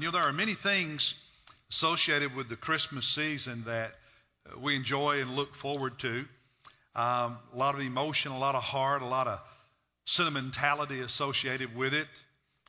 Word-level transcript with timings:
You 0.00 0.04
know, 0.04 0.10
there 0.12 0.22
are 0.22 0.32
many 0.32 0.54
things 0.54 1.14
associated 1.70 2.36
with 2.36 2.48
the 2.48 2.54
Christmas 2.54 3.04
season 3.04 3.64
that 3.66 3.90
uh, 4.46 4.56
we 4.56 4.76
enjoy 4.76 5.20
and 5.20 5.34
look 5.34 5.56
forward 5.56 5.98
to. 5.98 6.24
Um, 6.94 7.36
a 7.52 7.56
lot 7.56 7.74
of 7.74 7.80
emotion, 7.80 8.30
a 8.30 8.38
lot 8.38 8.54
of 8.54 8.62
heart, 8.62 9.02
a 9.02 9.06
lot 9.06 9.26
of 9.26 9.40
sentimentality 10.04 11.00
associated 11.00 11.74
with 11.74 11.94
it, 11.94 12.06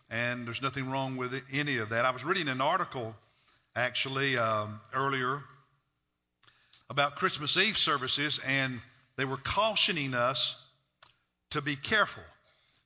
and 0.10 0.48
there's 0.48 0.64
nothing 0.64 0.90
wrong 0.90 1.18
with 1.18 1.36
it, 1.36 1.44
any 1.52 1.78
of 1.78 1.90
that. 1.90 2.04
I 2.04 2.10
was 2.10 2.24
reading 2.24 2.48
an 2.48 2.62
article 2.62 3.16
actually 3.76 4.36
um, 4.36 4.82
earlier 4.92 5.40
about 6.90 7.18
Christmas 7.18 7.56
Eve 7.58 7.78
services, 7.78 8.40
and 8.44 8.82
they 9.18 9.26
were 9.26 9.38
cautioning 9.38 10.16
us 10.16 10.56
to 11.52 11.62
be 11.62 11.76
careful 11.76 12.24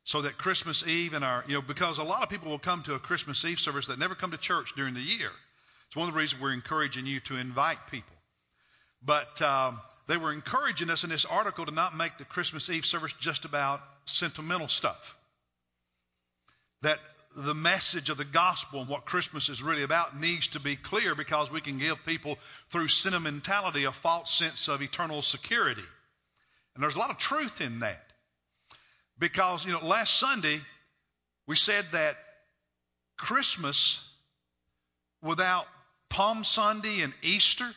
so 0.04 0.22
that 0.22 0.38
Christmas 0.38 0.86
Eve 0.86 1.14
and 1.14 1.23
our, 1.23 1.44
you 1.48 1.54
know, 1.54 1.62
because 1.62 1.98
a 1.98 2.04
lot 2.04 2.23
of 2.23 2.30
people 2.30 2.50
will 2.50 2.59
come 2.59 2.84
to 2.84 2.94
a 2.94 3.00
Christmas 3.00 3.44
Eve 3.46 3.59
service 3.59 3.88
that 3.88 4.00
never 4.00 4.16
come 4.16 4.32
to 4.32 4.38
church 4.38 4.73
during 4.76 4.94
the 4.94 5.02
year. 5.02 5.32
It's 5.88 5.96
one 5.96 6.08
of 6.08 6.14
the 6.14 6.20
reasons 6.20 6.41
we're 6.41 6.54
encouraging 6.54 7.05
you 7.05 7.20
to 7.22 7.38
invite 7.38 7.77
people. 7.90 8.16
But 9.05 9.41
um, 9.41 9.80
they 10.08 10.18
were 10.18 10.34
encouraging 10.34 10.90
us 10.90 11.04
in 11.04 11.10
this 11.10 11.26
article 11.26 11.66
to 11.66 11.72
not 11.72 11.96
make 11.96 12.18
the 12.18 12.26
Christmas 12.26 12.70
Eve 12.70 12.86
service 12.86 13.13
just 13.20 13.46
about 13.46 13.82
sentimental 14.05 14.68
stuff. 14.68 15.16
That 16.82 16.99
the 17.35 17.54
message 17.54 18.10
of 18.10 18.18
the 18.18 18.26
gospel 18.26 18.82
and 18.82 18.90
what 18.90 19.05
Christmas 19.05 19.49
is 19.49 19.63
really 19.63 19.84
about 19.84 20.20
needs 20.20 20.48
to 20.49 20.60
be 20.60 20.76
clear 20.76 21.16
because 21.16 21.49
we 21.49 21.62
can 21.62 21.80
give 21.80 22.05
people, 22.05 22.38
through 22.70 22.90
sentimentality, 22.90 23.85
a 23.85 23.91
false 23.91 24.32
sense 24.32 24.68
of 24.68 24.82
eternal 24.82 25.22
security. 25.22 25.84
And 26.76 26.84
there's 26.84 26.96
a 26.96 26.99
lot 26.99 27.10
of 27.10 27.18
truth 27.18 27.62
in 27.62 27.80
that. 27.80 28.12
Because, 29.20 29.66
you 29.66 29.72
know, 29.72 29.85
last 29.85 30.16
Sunday 30.16 30.59
we 31.48 31.55
said 31.55 31.85
that 31.91 32.17
Christmas 33.17 34.07
without 35.21 35.65
Palm 36.10 36.43
Sunday 36.43 37.01
and 37.01 37.13
Easter, 37.21 37.70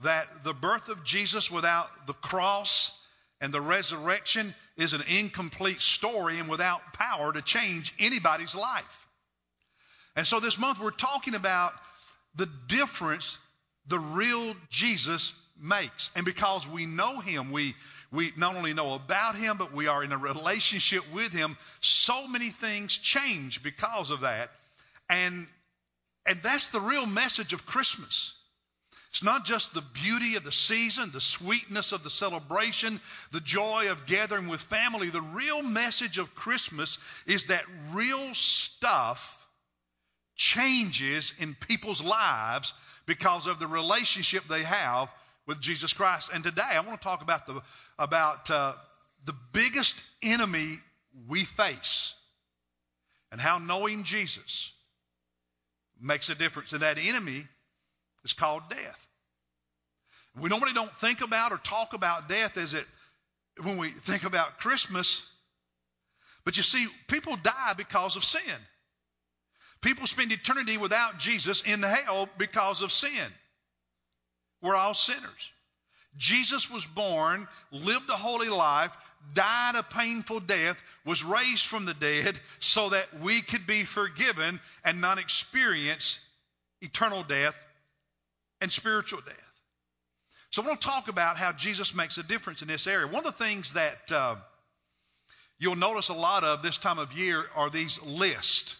that 0.00 0.44
the 0.44 0.52
birth 0.52 0.88
of 0.88 1.04
Jesus 1.04 1.50
without 1.50 1.88
the 2.06 2.12
cross 2.12 2.98
and 3.40 3.52
the 3.52 3.60
resurrection 3.60 4.54
is 4.76 4.92
an 4.92 5.02
incomplete 5.08 5.80
story 5.80 6.38
and 6.38 6.48
without 6.48 6.92
power 6.92 7.32
to 7.32 7.42
change 7.42 7.94
anybody's 7.98 8.54
life. 8.54 9.06
And 10.14 10.26
so 10.26 10.40
this 10.40 10.58
month 10.58 10.80
we're 10.80 10.90
talking 10.90 11.34
about 11.34 11.72
the 12.34 12.48
difference 12.68 13.38
the 13.86 13.98
real 13.98 14.54
Jesus 14.68 15.32
makes. 15.60 16.10
And 16.16 16.24
because 16.24 16.66
we 16.66 16.86
know 16.86 17.20
him, 17.20 17.52
we 17.52 17.74
we 18.12 18.32
not 18.36 18.56
only 18.56 18.74
know 18.74 18.94
about 18.94 19.36
him, 19.36 19.56
but 19.58 19.72
we 19.72 19.88
are 19.88 20.04
in 20.04 20.12
a 20.12 20.18
relationship 20.18 21.02
with 21.12 21.32
him. 21.32 21.56
So 21.80 22.26
many 22.28 22.50
things 22.50 22.96
change 22.96 23.62
because 23.62 24.10
of 24.10 24.20
that. 24.20 24.50
And, 25.08 25.46
and 26.26 26.40
that's 26.42 26.68
the 26.68 26.80
real 26.80 27.06
message 27.06 27.52
of 27.52 27.66
Christmas. 27.66 28.34
It's 29.10 29.22
not 29.22 29.46
just 29.46 29.72
the 29.72 29.80
beauty 29.80 30.36
of 30.36 30.44
the 30.44 30.52
season, 30.52 31.10
the 31.10 31.22
sweetness 31.22 31.92
of 31.92 32.04
the 32.04 32.10
celebration, 32.10 33.00
the 33.32 33.40
joy 33.40 33.90
of 33.90 34.04
gathering 34.04 34.48
with 34.48 34.60
family. 34.60 35.08
The 35.08 35.22
real 35.22 35.62
message 35.62 36.18
of 36.18 36.34
Christmas 36.34 36.98
is 37.26 37.46
that 37.46 37.64
real 37.92 38.34
stuff 38.34 39.46
changes 40.36 41.32
in 41.38 41.54
people's 41.54 42.02
lives 42.02 42.74
because 43.06 43.46
of 43.46 43.58
the 43.58 43.66
relationship 43.66 44.44
they 44.48 44.64
have 44.64 45.08
with 45.46 45.60
Jesus 45.60 45.92
Christ. 45.92 46.30
And 46.32 46.42
today 46.42 46.62
I 46.62 46.80
want 46.80 47.00
to 47.00 47.04
talk 47.04 47.22
about 47.22 47.46
the 47.46 47.60
about 47.98 48.50
uh, 48.50 48.74
the 49.24 49.34
biggest 49.52 49.96
enemy 50.22 50.78
we 51.28 51.44
face 51.44 52.14
and 53.32 53.40
how 53.40 53.58
knowing 53.58 54.04
Jesus 54.04 54.72
makes 56.00 56.28
a 56.28 56.34
difference. 56.34 56.72
And 56.72 56.82
that 56.82 56.98
enemy 56.98 57.44
is 58.24 58.32
called 58.32 58.62
death. 58.68 59.06
We 60.38 60.50
normally 60.50 60.74
don't 60.74 60.94
think 60.96 61.22
about 61.22 61.52
or 61.52 61.58
talk 61.58 61.94
about 61.94 62.28
death 62.28 62.56
as 62.58 62.74
it 62.74 62.84
when 63.62 63.78
we 63.78 63.90
think 63.90 64.24
about 64.24 64.58
Christmas. 64.58 65.26
But 66.44 66.56
you 66.56 66.62
see, 66.62 66.86
people 67.08 67.36
die 67.36 67.72
because 67.76 68.16
of 68.16 68.24
sin. 68.24 68.42
People 69.80 70.06
spend 70.06 70.32
eternity 70.32 70.76
without 70.76 71.18
Jesus 71.18 71.62
in 71.62 71.82
hell 71.82 72.28
because 72.38 72.82
of 72.82 72.92
sin. 72.92 73.32
We're 74.66 74.74
all 74.74 74.94
sinners. 74.94 75.52
Jesus 76.16 76.68
was 76.68 76.84
born, 76.84 77.46
lived 77.70 78.10
a 78.10 78.16
holy 78.16 78.48
life, 78.48 78.90
died 79.32 79.76
a 79.76 79.84
painful 79.84 80.40
death, 80.40 80.76
was 81.04 81.22
raised 81.22 81.66
from 81.66 81.84
the 81.84 81.94
dead 81.94 82.36
so 82.58 82.88
that 82.88 83.20
we 83.20 83.42
could 83.42 83.64
be 83.64 83.84
forgiven 83.84 84.58
and 84.84 85.00
not 85.00 85.18
experience 85.18 86.18
eternal 86.80 87.22
death 87.22 87.54
and 88.60 88.72
spiritual 88.72 89.20
death. 89.20 89.36
So 90.50 90.62
to 90.62 90.74
talk 90.74 91.06
about 91.06 91.36
how 91.36 91.52
Jesus 91.52 91.94
makes 91.94 92.18
a 92.18 92.24
difference 92.24 92.60
in 92.60 92.66
this 92.66 92.88
area. 92.88 93.06
One 93.06 93.24
of 93.24 93.24
the 93.24 93.44
things 93.44 93.74
that 93.74 94.10
uh, 94.10 94.34
you'll 95.60 95.76
notice 95.76 96.08
a 96.08 96.14
lot 96.14 96.42
of 96.42 96.64
this 96.64 96.78
time 96.78 96.98
of 96.98 97.12
year 97.12 97.44
are 97.54 97.70
these 97.70 98.02
lists. 98.02 98.74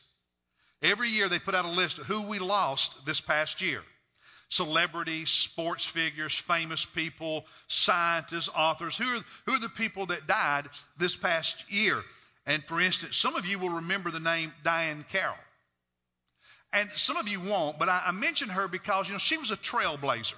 Every 0.82 1.10
year 1.10 1.28
they 1.28 1.38
put 1.38 1.54
out 1.54 1.64
a 1.64 1.70
list 1.70 1.98
of 1.98 2.06
who 2.06 2.22
we 2.22 2.40
lost 2.40 3.06
this 3.06 3.20
past 3.20 3.60
year 3.60 3.84
celebrities, 4.48 5.30
sports 5.30 5.84
figures, 5.84 6.34
famous 6.34 6.84
people, 6.84 7.44
scientists, 7.68 8.48
authors. 8.54 8.96
Who 8.96 9.04
are, 9.04 9.20
who 9.46 9.52
are 9.52 9.60
the 9.60 9.68
people 9.68 10.06
that 10.06 10.26
died 10.26 10.68
this 10.98 11.16
past 11.16 11.64
year? 11.68 12.02
And 12.46 12.64
for 12.64 12.80
instance, 12.80 13.16
some 13.16 13.34
of 13.34 13.44
you 13.44 13.58
will 13.58 13.70
remember 13.70 14.10
the 14.10 14.20
name 14.20 14.52
Diahann 14.64 15.08
Carroll. 15.08 15.34
And 16.72 16.90
some 16.94 17.16
of 17.16 17.26
you 17.26 17.40
won't, 17.40 17.78
but 17.78 17.88
I, 17.88 18.02
I 18.06 18.12
mentioned 18.12 18.52
her 18.52 18.68
because, 18.68 19.08
you 19.08 19.14
know, 19.14 19.18
she 19.18 19.38
was 19.38 19.50
a 19.50 19.56
trailblazer. 19.56 20.34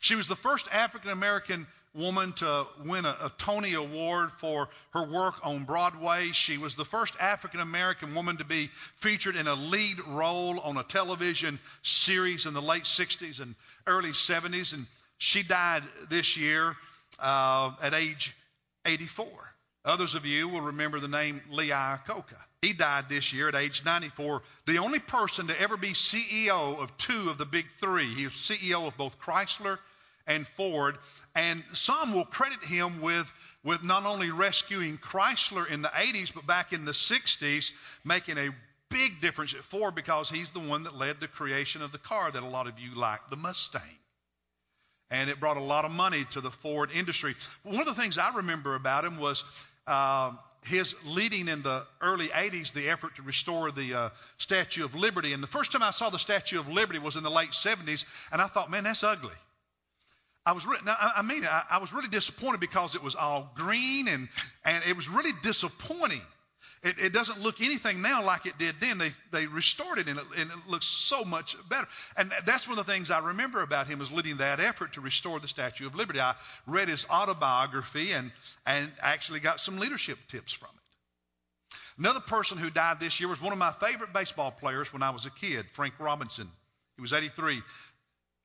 She 0.00 0.14
was 0.14 0.28
the 0.28 0.36
first 0.36 0.66
African 0.72 1.10
American 1.10 1.66
woman 1.94 2.32
to 2.34 2.66
win 2.84 3.04
a, 3.04 3.08
a, 3.08 3.32
Tony 3.38 3.74
Award 3.74 4.30
for 4.38 4.68
her 4.92 5.04
work 5.04 5.34
on 5.42 5.64
Broadway. 5.64 6.30
She 6.32 6.56
was 6.56 6.76
the 6.76 6.84
first 6.84 7.14
African 7.20 7.60
American 7.60 8.14
woman 8.14 8.36
to 8.36 8.44
be 8.44 8.68
featured 8.68 9.36
in 9.36 9.46
a 9.46 9.54
lead 9.54 9.98
role 10.06 10.60
on 10.60 10.76
a 10.76 10.84
television 10.84 11.58
series 11.82 12.46
in 12.46 12.54
the 12.54 12.62
late 12.62 12.84
60s 12.84 13.40
and 13.40 13.54
early 13.86 14.10
70s. 14.10 14.72
And 14.72 14.86
she 15.18 15.42
died 15.42 15.82
this 16.08 16.36
year 16.36 16.76
uh, 17.18 17.72
at 17.82 17.94
age 17.94 18.34
84. 18.86 19.26
Others 19.84 20.14
of 20.14 20.26
you 20.26 20.48
will 20.48 20.60
remember 20.60 21.00
the 21.00 21.08
name 21.08 21.40
Lee 21.50 21.70
Iacocca. 21.70 22.36
He 22.62 22.74
died 22.74 23.06
this 23.08 23.32
year 23.32 23.48
at 23.48 23.54
age 23.54 23.82
94. 23.84 24.42
The 24.66 24.78
only 24.78 24.98
person 24.98 25.46
to 25.46 25.58
ever 25.58 25.78
be 25.78 25.92
CEO 25.92 26.78
of 26.78 26.94
two 26.98 27.30
of 27.30 27.38
the 27.38 27.46
big 27.46 27.70
three. 27.80 28.06
He 28.14 28.24
was 28.24 28.34
CEO 28.34 28.86
of 28.86 28.96
both 28.98 29.18
Chrysler 29.18 29.78
and 30.30 30.46
Ford. 30.46 30.96
And 31.34 31.62
some 31.72 32.14
will 32.14 32.24
credit 32.24 32.64
him 32.64 33.00
with, 33.00 33.30
with 33.64 33.82
not 33.82 34.06
only 34.06 34.30
rescuing 34.30 34.96
Chrysler 34.96 35.68
in 35.68 35.82
the 35.82 35.88
80s, 35.88 36.32
but 36.32 36.46
back 36.46 36.72
in 36.72 36.84
the 36.84 36.92
60s, 36.92 37.72
making 38.04 38.38
a 38.38 38.50
big 38.88 39.20
difference 39.20 39.54
at 39.54 39.64
Ford 39.64 39.94
because 39.94 40.30
he's 40.30 40.52
the 40.52 40.60
one 40.60 40.84
that 40.84 40.96
led 40.96 41.20
the 41.20 41.28
creation 41.28 41.82
of 41.82 41.92
the 41.92 41.98
car 41.98 42.30
that 42.30 42.42
a 42.42 42.46
lot 42.46 42.66
of 42.66 42.78
you 42.78 42.94
like, 42.94 43.20
the 43.30 43.36
Mustang. 43.36 43.82
And 45.10 45.28
it 45.28 45.40
brought 45.40 45.56
a 45.56 45.62
lot 45.62 45.84
of 45.84 45.90
money 45.90 46.24
to 46.30 46.40
the 46.40 46.50
Ford 46.50 46.90
industry. 46.94 47.34
One 47.64 47.80
of 47.80 47.86
the 47.86 48.00
things 48.00 48.16
I 48.16 48.34
remember 48.36 48.76
about 48.76 49.04
him 49.04 49.18
was 49.18 49.42
uh, 49.88 50.32
his 50.64 50.94
leading 51.04 51.48
in 51.48 51.62
the 51.62 51.84
early 52.00 52.28
80s 52.28 52.72
the 52.72 52.88
effort 52.88 53.16
to 53.16 53.22
restore 53.22 53.72
the 53.72 53.94
uh, 53.94 54.10
Statue 54.38 54.84
of 54.84 54.94
Liberty. 54.94 55.32
And 55.32 55.42
the 55.42 55.48
first 55.48 55.72
time 55.72 55.82
I 55.82 55.90
saw 55.90 56.10
the 56.10 56.18
Statue 56.18 56.60
of 56.60 56.68
Liberty 56.68 57.00
was 57.00 57.16
in 57.16 57.24
the 57.24 57.30
late 57.30 57.50
70s, 57.50 58.04
and 58.30 58.40
I 58.40 58.46
thought, 58.46 58.70
man, 58.70 58.84
that's 58.84 59.02
ugly. 59.02 59.34
I 60.46 60.52
was 60.52 60.66
really, 60.66 60.80
I 60.86 61.22
mean, 61.22 61.42
I, 61.44 61.78
was 61.78 61.92
really 61.92 62.08
disappointed 62.08 62.60
because 62.60 62.94
it 62.94 63.02
was 63.02 63.14
all 63.14 63.52
green 63.54 64.08
and, 64.08 64.28
and 64.64 64.82
it 64.88 64.96
was 64.96 65.08
really 65.08 65.32
disappointing. 65.42 66.22
It, 66.82 66.98
it, 66.98 67.12
doesn't 67.12 67.42
look 67.42 67.60
anything 67.60 68.00
now 68.00 68.24
like 68.24 68.46
it 68.46 68.56
did 68.56 68.74
then. 68.80 68.96
They, 68.96 69.10
they 69.32 69.46
restored 69.46 69.98
it 69.98 70.08
and, 70.08 70.18
it 70.18 70.24
and 70.38 70.50
it 70.50 70.56
looks 70.66 70.86
so 70.86 71.24
much 71.24 71.56
better. 71.68 71.86
And 72.16 72.32
that's 72.46 72.66
one 72.66 72.78
of 72.78 72.86
the 72.86 72.90
things 72.90 73.10
I 73.10 73.18
remember 73.18 73.60
about 73.60 73.86
him 73.86 73.98
was 73.98 74.10
leading 74.10 74.38
that 74.38 74.60
effort 74.60 74.94
to 74.94 75.02
restore 75.02 75.38
the 75.40 75.48
Statue 75.48 75.86
of 75.86 75.94
Liberty. 75.94 76.20
I 76.20 76.34
read 76.66 76.88
his 76.88 77.04
autobiography 77.10 78.12
and, 78.12 78.32
and 78.66 78.90
actually 79.02 79.40
got 79.40 79.60
some 79.60 79.78
leadership 79.78 80.18
tips 80.30 80.54
from 80.54 80.70
it. 80.74 80.80
Another 81.98 82.20
person 82.20 82.56
who 82.56 82.70
died 82.70 82.98
this 82.98 83.20
year 83.20 83.28
was 83.28 83.42
one 83.42 83.52
of 83.52 83.58
my 83.58 83.72
favorite 83.72 84.14
baseball 84.14 84.50
players 84.50 84.90
when 84.90 85.02
I 85.02 85.10
was 85.10 85.26
a 85.26 85.30
kid, 85.30 85.66
Frank 85.72 85.92
Robinson. 85.98 86.48
He 86.96 87.02
was 87.02 87.12
83 87.12 87.62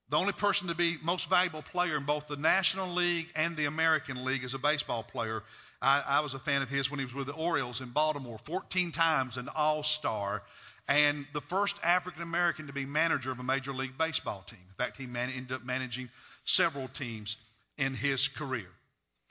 the 0.10 0.18
only 0.18 0.34
person 0.34 0.68
to 0.68 0.75
be 0.75 0.98
most 1.02 1.30
valuable 1.30 1.62
player 1.62 1.98
in 1.98 2.04
both 2.04 2.28
the 2.28 2.36
National 2.36 2.94
League 2.94 3.28
and 3.36 3.57
the 3.57 3.66
American 3.66 4.24
League 4.24 4.44
as 4.44 4.54
a 4.54 4.60
baseball 4.60 5.04
player. 5.04 5.42
I, 5.81 6.04
I 6.07 6.19
was 6.22 6.34
a 6.34 6.40
fan 6.40 6.62
of 6.62 6.69
his 6.69 6.90
when 6.90 7.00
he 7.00 7.06
was 7.06 7.13
with 7.13 7.28
the 7.28 7.34
Orioles 7.34 7.81
in 7.81 7.90
Baltimore, 7.90 8.38
14 8.46 8.92
times 8.92 9.38
an 9.38 9.50
All 9.56 9.84
Star, 9.84 10.44
and 10.88 11.25
the 11.34 11.42
first 11.42 11.78
African 11.84 12.22
American 12.22 12.68
to 12.68 12.74
be 12.74 12.86
manager 12.86 13.31
of 13.31 13.40
a 13.40 13.44
Major 13.44 13.74
League 13.74 13.98
Baseball 13.98 14.44
team. 14.48 14.60
In 14.68 14.75
fact, 14.75 14.98
he 14.98 15.07
man, 15.07 15.30
ended 15.36 15.54
up 15.54 15.66
managing 15.66 16.10
several 16.46 16.88
teams 16.88 17.38
in 17.78 17.94
his 17.94 18.28
career. 18.28 18.68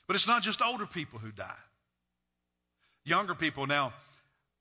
But 0.06 0.17
it's 0.17 0.27
not 0.27 0.43
just 0.43 0.61
older 0.61 0.87
people 0.87 1.19
who 1.19 1.31
die. 1.31 1.55
Younger 3.05 3.35
people 3.35 3.67
now, 3.67 3.93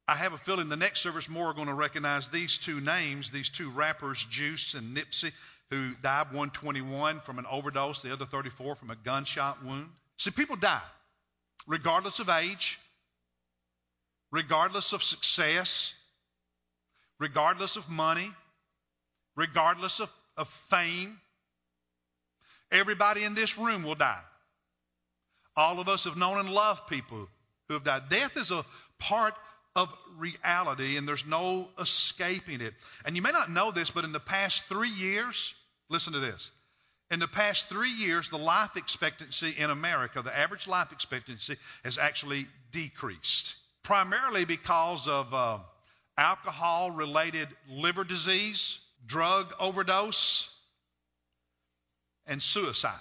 I 0.08 0.16
have 0.16 0.34
a 0.34 0.38
feeling 0.38 0.68
the 0.68 0.76
next 0.76 1.02
service 1.02 1.30
more 1.30 1.48
are 1.48 1.54
going 1.54 1.68
to 1.68 1.74
recognize 1.74 2.28
these 2.28 2.58
two 2.58 2.82
names, 2.82 3.32
these 3.32 3.50
two 3.50 3.70
rappers, 3.70 4.26
Juice 4.30 4.74
and 4.74 4.96
Nipsey, 4.96 5.32
who 5.70 5.94
died 6.02 6.28
121 6.28 7.22
from 7.22 7.40
an 7.40 7.46
overdose, 7.50 8.02
the 8.02 8.12
other 8.12 8.26
34 8.26 8.76
from 8.76 8.90
a 8.90 8.96
gunshot 8.96 9.64
wound. 9.64 9.90
See, 10.18 10.32
people 10.32 10.58
die, 10.58 10.82
regardless 11.68 12.20
of 12.20 12.30
age, 12.30 12.78
regardless 14.32 14.92
of 14.92 15.02
success, 15.02 15.94
regardless 17.20 17.78
of 17.78 17.90
money, 17.90 18.30
regardless 19.38 20.02
of, 20.02 20.12
of 20.36 20.50
fame. 20.50 21.20
Everybody 22.72 23.24
in 23.24 23.36
this 23.36 23.58
room 23.58 23.84
will 23.84 23.96
die. 23.96 24.22
All 25.56 25.80
of 25.80 25.88
us 25.88 26.04
have 26.04 26.18
known 26.18 26.40
and 26.40 26.50
loved 26.50 26.88
people 26.88 27.30
who 27.68 27.76
have 27.76 27.84
died. 27.84 28.10
Death 28.10 28.36
is 28.36 28.52
a 28.52 28.66
part 29.00 29.36
of 29.76 29.94
reality, 30.18 30.98
and 30.98 31.08
there's 31.08 31.26
no 31.26 31.68
escaping 31.80 32.62
it. 32.62 32.74
And 33.06 33.16
you 33.16 33.22
may 33.22 33.32
not 33.32 33.50
know 33.50 33.72
this, 33.72 33.90
but 33.90 34.04
in 34.04 34.12
the 34.12 34.20
past 34.20 34.66
three 34.66 34.90
years, 34.90 35.54
listen 35.90 36.14
to 36.14 36.20
this. 36.20 36.52
In 37.12 37.20
the 37.20 37.28
past 37.28 37.66
three 37.66 37.92
years, 37.92 38.30
the 38.30 38.38
life 38.38 38.76
expectancy 38.76 39.54
in 39.58 39.70
America, 39.70 40.22
the 40.22 40.36
average 40.38 40.68
life 40.68 40.92
expectancy, 40.92 41.58
has 41.84 41.98
actually 41.98 42.48
decreased, 42.72 43.56
primarily 43.84 44.46
because 44.46 45.08
of 45.08 45.34
uh, 45.34 45.60
alcohol 46.18 46.92
related 46.92 47.48
liver 47.70 48.04
disease, 48.04 48.80
drug 49.06 49.54
overdose, 49.60 50.50
and 52.28 52.42
suicide. 52.42 52.94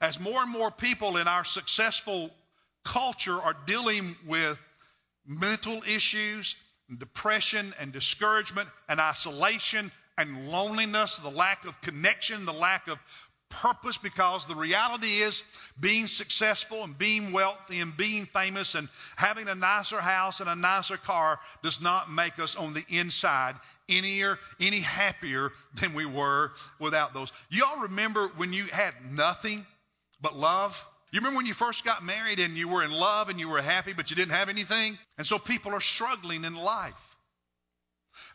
As 0.00 0.18
more 0.18 0.42
and 0.42 0.50
more 0.50 0.70
people 0.70 1.16
in 1.16 1.28
our 1.28 1.44
successful 1.44 2.30
culture 2.84 3.40
are 3.40 3.56
dealing 3.66 4.16
with 4.26 4.58
mental 5.26 5.82
issues, 5.86 6.56
and 6.88 6.98
depression 6.98 7.74
and 7.80 7.92
discouragement 7.92 8.68
and 8.88 9.00
isolation 9.00 9.90
and 10.18 10.48
loneliness, 10.48 11.16
the 11.16 11.30
lack 11.30 11.64
of 11.64 11.80
connection, 11.80 12.44
the 12.44 12.52
lack 12.52 12.88
of 12.88 12.98
purpose 13.48 13.98
because 13.98 14.46
the 14.46 14.54
reality 14.54 15.22
is 15.22 15.44
being 15.78 16.06
successful 16.06 16.82
and 16.82 16.98
being 16.98 17.30
wealthy 17.32 17.80
and 17.80 17.96
being 17.96 18.26
famous 18.26 18.74
and 18.74 18.88
having 19.16 19.48
a 19.48 19.54
nicer 19.54 20.00
house 20.00 20.40
and 20.40 20.48
a 20.48 20.56
nicer 20.56 20.96
car 20.96 21.38
does 21.62 21.80
not 21.80 22.10
make 22.10 22.38
us 22.38 22.56
on 22.56 22.74
the 22.74 22.84
inside 22.88 23.54
any, 23.88 24.22
any 24.60 24.80
happier 24.80 25.52
than 25.80 25.94
we 25.94 26.04
were 26.04 26.52
without 26.80 27.14
those. 27.14 27.32
You 27.48 27.64
all 27.64 27.82
remember 27.82 28.28
when 28.36 28.52
you 28.52 28.64
had 28.64 28.92
nothing 29.10 29.64
but 30.20 30.36
love? 30.36 30.84
You 31.14 31.20
remember 31.20 31.36
when 31.36 31.46
you 31.46 31.54
first 31.54 31.84
got 31.84 32.04
married 32.04 32.40
and 32.40 32.56
you 32.56 32.66
were 32.66 32.82
in 32.82 32.90
love 32.90 33.28
and 33.28 33.38
you 33.38 33.48
were 33.48 33.62
happy, 33.62 33.92
but 33.92 34.10
you 34.10 34.16
didn't 34.16 34.32
have 34.32 34.48
anything? 34.48 34.98
And 35.16 35.24
so 35.24 35.38
people 35.38 35.72
are 35.72 35.80
struggling 35.80 36.44
in 36.44 36.56
life. 36.56 37.16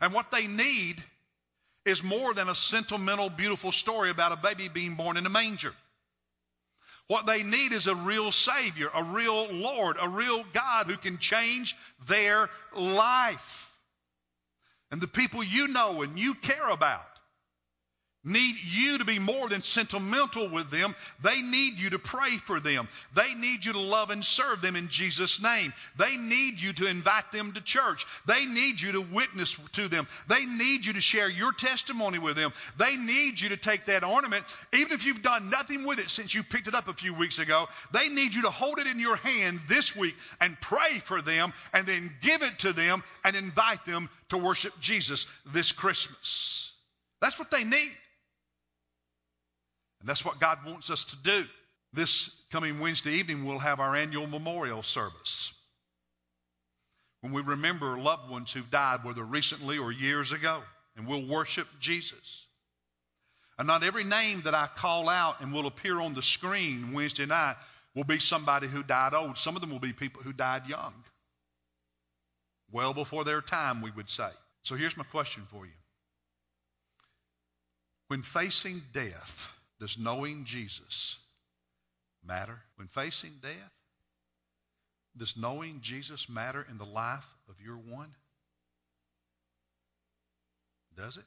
And 0.00 0.14
what 0.14 0.30
they 0.30 0.46
need 0.46 0.96
is 1.84 2.02
more 2.02 2.32
than 2.32 2.48
a 2.48 2.54
sentimental, 2.54 3.28
beautiful 3.28 3.70
story 3.70 4.08
about 4.08 4.32
a 4.32 4.36
baby 4.36 4.68
being 4.68 4.94
born 4.94 5.18
in 5.18 5.26
a 5.26 5.28
manger. 5.28 5.74
What 7.06 7.26
they 7.26 7.42
need 7.42 7.72
is 7.72 7.86
a 7.86 7.94
real 7.94 8.32
Savior, 8.32 8.88
a 8.94 9.04
real 9.04 9.52
Lord, 9.52 9.98
a 10.00 10.08
real 10.08 10.42
God 10.54 10.86
who 10.86 10.96
can 10.96 11.18
change 11.18 11.76
their 12.06 12.48
life. 12.74 13.70
And 14.90 15.02
the 15.02 15.06
people 15.06 15.44
you 15.44 15.68
know 15.68 16.00
and 16.00 16.18
you 16.18 16.32
care 16.32 16.70
about 16.70 17.09
need 18.24 18.56
you 18.62 18.98
to 18.98 19.04
be 19.04 19.18
more 19.18 19.48
than 19.48 19.62
sentimental 19.62 20.48
with 20.48 20.70
them. 20.70 20.94
They 21.22 21.40
need 21.40 21.74
you 21.78 21.90
to 21.90 21.98
pray 21.98 22.36
for 22.36 22.60
them. 22.60 22.88
They 23.14 23.34
need 23.34 23.64
you 23.64 23.72
to 23.72 23.80
love 23.80 24.10
and 24.10 24.22
serve 24.22 24.60
them 24.60 24.76
in 24.76 24.88
Jesus' 24.88 25.42
name. 25.42 25.72
They 25.98 26.16
need 26.18 26.60
you 26.60 26.74
to 26.74 26.86
invite 26.86 27.32
them 27.32 27.52
to 27.52 27.62
church. 27.62 28.06
They 28.26 28.44
need 28.44 28.80
you 28.80 28.92
to 28.92 29.00
witness 29.00 29.56
to 29.72 29.88
them. 29.88 30.06
They 30.28 30.44
need 30.44 30.84
you 30.84 30.92
to 30.92 31.00
share 31.00 31.30
your 31.30 31.52
testimony 31.52 32.18
with 32.18 32.36
them. 32.36 32.52
They 32.78 32.96
need 32.96 33.40
you 33.40 33.50
to 33.50 33.56
take 33.56 33.86
that 33.86 34.04
ornament, 34.04 34.44
even 34.74 34.92
if 34.92 35.06
you've 35.06 35.22
done 35.22 35.48
nothing 35.48 35.84
with 35.84 35.98
it 35.98 36.10
since 36.10 36.34
you 36.34 36.42
picked 36.42 36.68
it 36.68 36.74
up 36.74 36.88
a 36.88 36.92
few 36.92 37.14
weeks 37.14 37.38
ago. 37.38 37.68
They 37.92 38.08
need 38.10 38.34
you 38.34 38.42
to 38.42 38.50
hold 38.50 38.78
it 38.78 38.86
in 38.86 38.98
your 38.98 39.16
hand 39.16 39.60
this 39.66 39.96
week 39.96 40.14
and 40.40 40.60
pray 40.60 40.98
for 41.04 41.22
them 41.22 41.54
and 41.72 41.86
then 41.86 42.12
give 42.20 42.42
it 42.42 42.58
to 42.60 42.74
them 42.74 43.02
and 43.24 43.34
invite 43.34 43.86
them 43.86 44.10
to 44.28 44.36
worship 44.36 44.78
Jesus 44.80 45.26
this 45.46 45.72
Christmas. 45.72 46.72
That's 47.20 47.38
what 47.38 47.50
they 47.50 47.64
need. 47.64 47.90
And 50.00 50.08
that's 50.08 50.24
what 50.24 50.40
God 50.40 50.58
wants 50.66 50.90
us 50.90 51.04
to 51.06 51.16
do. 51.16 51.44
This 51.92 52.30
coming 52.50 52.80
Wednesday 52.80 53.12
evening, 53.12 53.44
we'll 53.44 53.58
have 53.58 53.80
our 53.80 53.94
annual 53.94 54.26
memorial 54.26 54.82
service. 54.82 55.52
When 57.20 57.32
we 57.32 57.42
remember 57.42 57.98
loved 57.98 58.30
ones 58.30 58.50
who've 58.50 58.70
died, 58.70 59.04
whether 59.04 59.22
recently 59.22 59.78
or 59.78 59.92
years 59.92 60.32
ago, 60.32 60.62
and 60.96 61.06
we'll 61.06 61.26
worship 61.26 61.68
Jesus. 61.80 62.46
And 63.58 63.66
not 63.66 63.82
every 63.82 64.04
name 64.04 64.42
that 64.42 64.54
I 64.54 64.68
call 64.74 65.08
out 65.08 65.42
and 65.42 65.52
will 65.52 65.66
appear 65.66 66.00
on 66.00 66.14
the 66.14 66.22
screen 66.22 66.92
Wednesday 66.94 67.26
night 67.26 67.56
will 67.94 68.04
be 68.04 68.18
somebody 68.18 68.68
who 68.68 68.82
died 68.82 69.12
old. 69.12 69.36
Some 69.36 69.54
of 69.54 69.60
them 69.60 69.70
will 69.70 69.80
be 69.80 69.92
people 69.92 70.22
who 70.22 70.32
died 70.32 70.66
young. 70.66 70.94
Well 72.72 72.94
before 72.94 73.24
their 73.24 73.42
time, 73.42 73.82
we 73.82 73.90
would 73.90 74.08
say. 74.08 74.30
So 74.62 74.76
here's 74.76 74.96
my 74.96 75.04
question 75.04 75.46
for 75.50 75.66
you. 75.66 75.72
When 78.08 78.22
facing 78.22 78.82
death, 78.92 79.52
does 79.80 79.98
knowing 79.98 80.44
Jesus 80.44 81.16
matter? 82.24 82.58
When 82.76 82.86
facing 82.88 83.32
death, 83.42 83.72
does 85.16 85.36
knowing 85.36 85.80
Jesus 85.80 86.28
matter 86.28 86.64
in 86.70 86.78
the 86.78 86.84
life 86.84 87.26
of 87.48 87.60
your 87.60 87.76
one? 87.76 88.14
Does 90.96 91.16
it? 91.16 91.24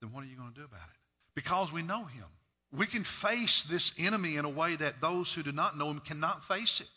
Then 0.00 0.12
what 0.12 0.22
are 0.24 0.26
you 0.26 0.36
going 0.36 0.52
to 0.52 0.54
do 0.54 0.64
about 0.64 0.80
it? 0.80 1.00
Because 1.34 1.72
we 1.72 1.82
know 1.82 2.04
him. 2.04 2.24
We 2.72 2.86
can 2.86 3.02
face 3.02 3.62
this 3.64 3.92
enemy 3.98 4.36
in 4.36 4.44
a 4.44 4.50
way 4.50 4.76
that 4.76 5.00
those 5.00 5.32
who 5.32 5.42
do 5.42 5.52
not 5.52 5.76
know 5.76 5.90
him 5.90 6.00
cannot 6.00 6.44
face 6.44 6.80
it. 6.80 6.88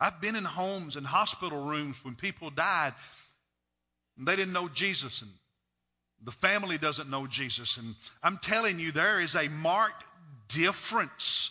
I've 0.00 0.20
been 0.20 0.36
in 0.36 0.44
homes 0.44 0.96
and 0.96 1.06
hospital 1.06 1.60
rooms 1.64 2.02
when 2.04 2.14
people 2.14 2.50
died 2.50 2.94
and 4.16 4.26
they 4.26 4.34
didn't 4.34 4.52
know 4.52 4.68
Jesus 4.68 5.22
and 5.22 5.30
the 6.24 6.32
family 6.32 6.78
doesn't 6.78 7.08
know 7.08 7.26
Jesus. 7.26 7.76
And 7.76 7.94
I'm 8.22 8.38
telling 8.38 8.78
you, 8.78 8.92
there 8.92 9.20
is 9.20 9.34
a 9.34 9.48
marked 9.48 10.04
difference. 10.48 11.50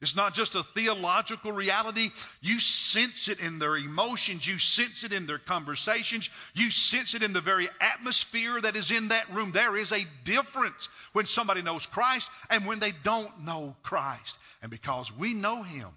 It's 0.00 0.14
not 0.14 0.34
just 0.34 0.54
a 0.54 0.62
theological 0.62 1.50
reality. 1.50 2.10
You 2.40 2.60
sense 2.60 3.26
it 3.26 3.40
in 3.40 3.58
their 3.58 3.76
emotions. 3.76 4.46
You 4.46 4.58
sense 4.58 5.02
it 5.02 5.12
in 5.12 5.26
their 5.26 5.38
conversations. 5.38 6.30
You 6.54 6.70
sense 6.70 7.14
it 7.14 7.24
in 7.24 7.32
the 7.32 7.40
very 7.40 7.68
atmosphere 7.80 8.60
that 8.60 8.76
is 8.76 8.92
in 8.92 9.08
that 9.08 9.32
room. 9.32 9.50
There 9.50 9.76
is 9.76 9.90
a 9.90 10.06
difference 10.22 10.88
when 11.14 11.26
somebody 11.26 11.62
knows 11.62 11.86
Christ 11.86 12.30
and 12.48 12.64
when 12.64 12.78
they 12.78 12.92
don't 13.02 13.44
know 13.44 13.74
Christ. 13.82 14.38
And 14.62 14.70
because 14.70 15.10
we 15.16 15.34
know 15.34 15.64
Him, 15.64 15.88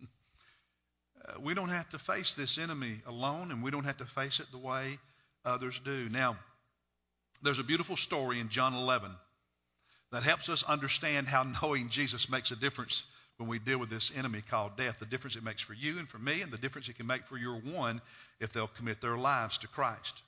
uh, 1.28 1.40
we 1.40 1.52
don't 1.52 1.68
have 1.68 1.90
to 1.90 1.98
face 1.98 2.32
this 2.32 2.56
enemy 2.56 3.02
alone 3.06 3.50
and 3.50 3.62
we 3.62 3.70
don't 3.70 3.84
have 3.84 3.98
to 3.98 4.06
face 4.06 4.40
it 4.40 4.46
the 4.52 4.58
way 4.58 4.98
others 5.44 5.78
do. 5.84 6.08
Now, 6.08 6.38
there's 7.42 7.58
a 7.58 7.64
beautiful 7.64 7.96
story 7.96 8.40
in 8.40 8.48
John 8.48 8.74
11 8.74 9.10
that 10.12 10.22
helps 10.22 10.48
us 10.48 10.62
understand 10.62 11.28
how 11.28 11.42
knowing 11.62 11.88
Jesus 11.88 12.30
makes 12.30 12.50
a 12.50 12.56
difference 12.56 13.04
when 13.38 13.48
we 13.48 13.58
deal 13.58 13.78
with 13.78 13.90
this 13.90 14.12
enemy 14.16 14.42
called 14.48 14.76
death, 14.76 14.98
the 14.98 15.06
difference 15.06 15.36
it 15.36 15.42
makes 15.42 15.62
for 15.62 15.74
you 15.74 15.98
and 15.98 16.08
for 16.08 16.18
me, 16.18 16.42
and 16.42 16.52
the 16.52 16.58
difference 16.58 16.88
it 16.88 16.96
can 16.96 17.06
make 17.06 17.26
for 17.26 17.36
your 17.36 17.56
one 17.56 18.00
if 18.40 18.52
they'll 18.52 18.68
commit 18.68 19.00
their 19.00 19.16
lives 19.16 19.58
to 19.58 19.68
Christ. 19.68 20.22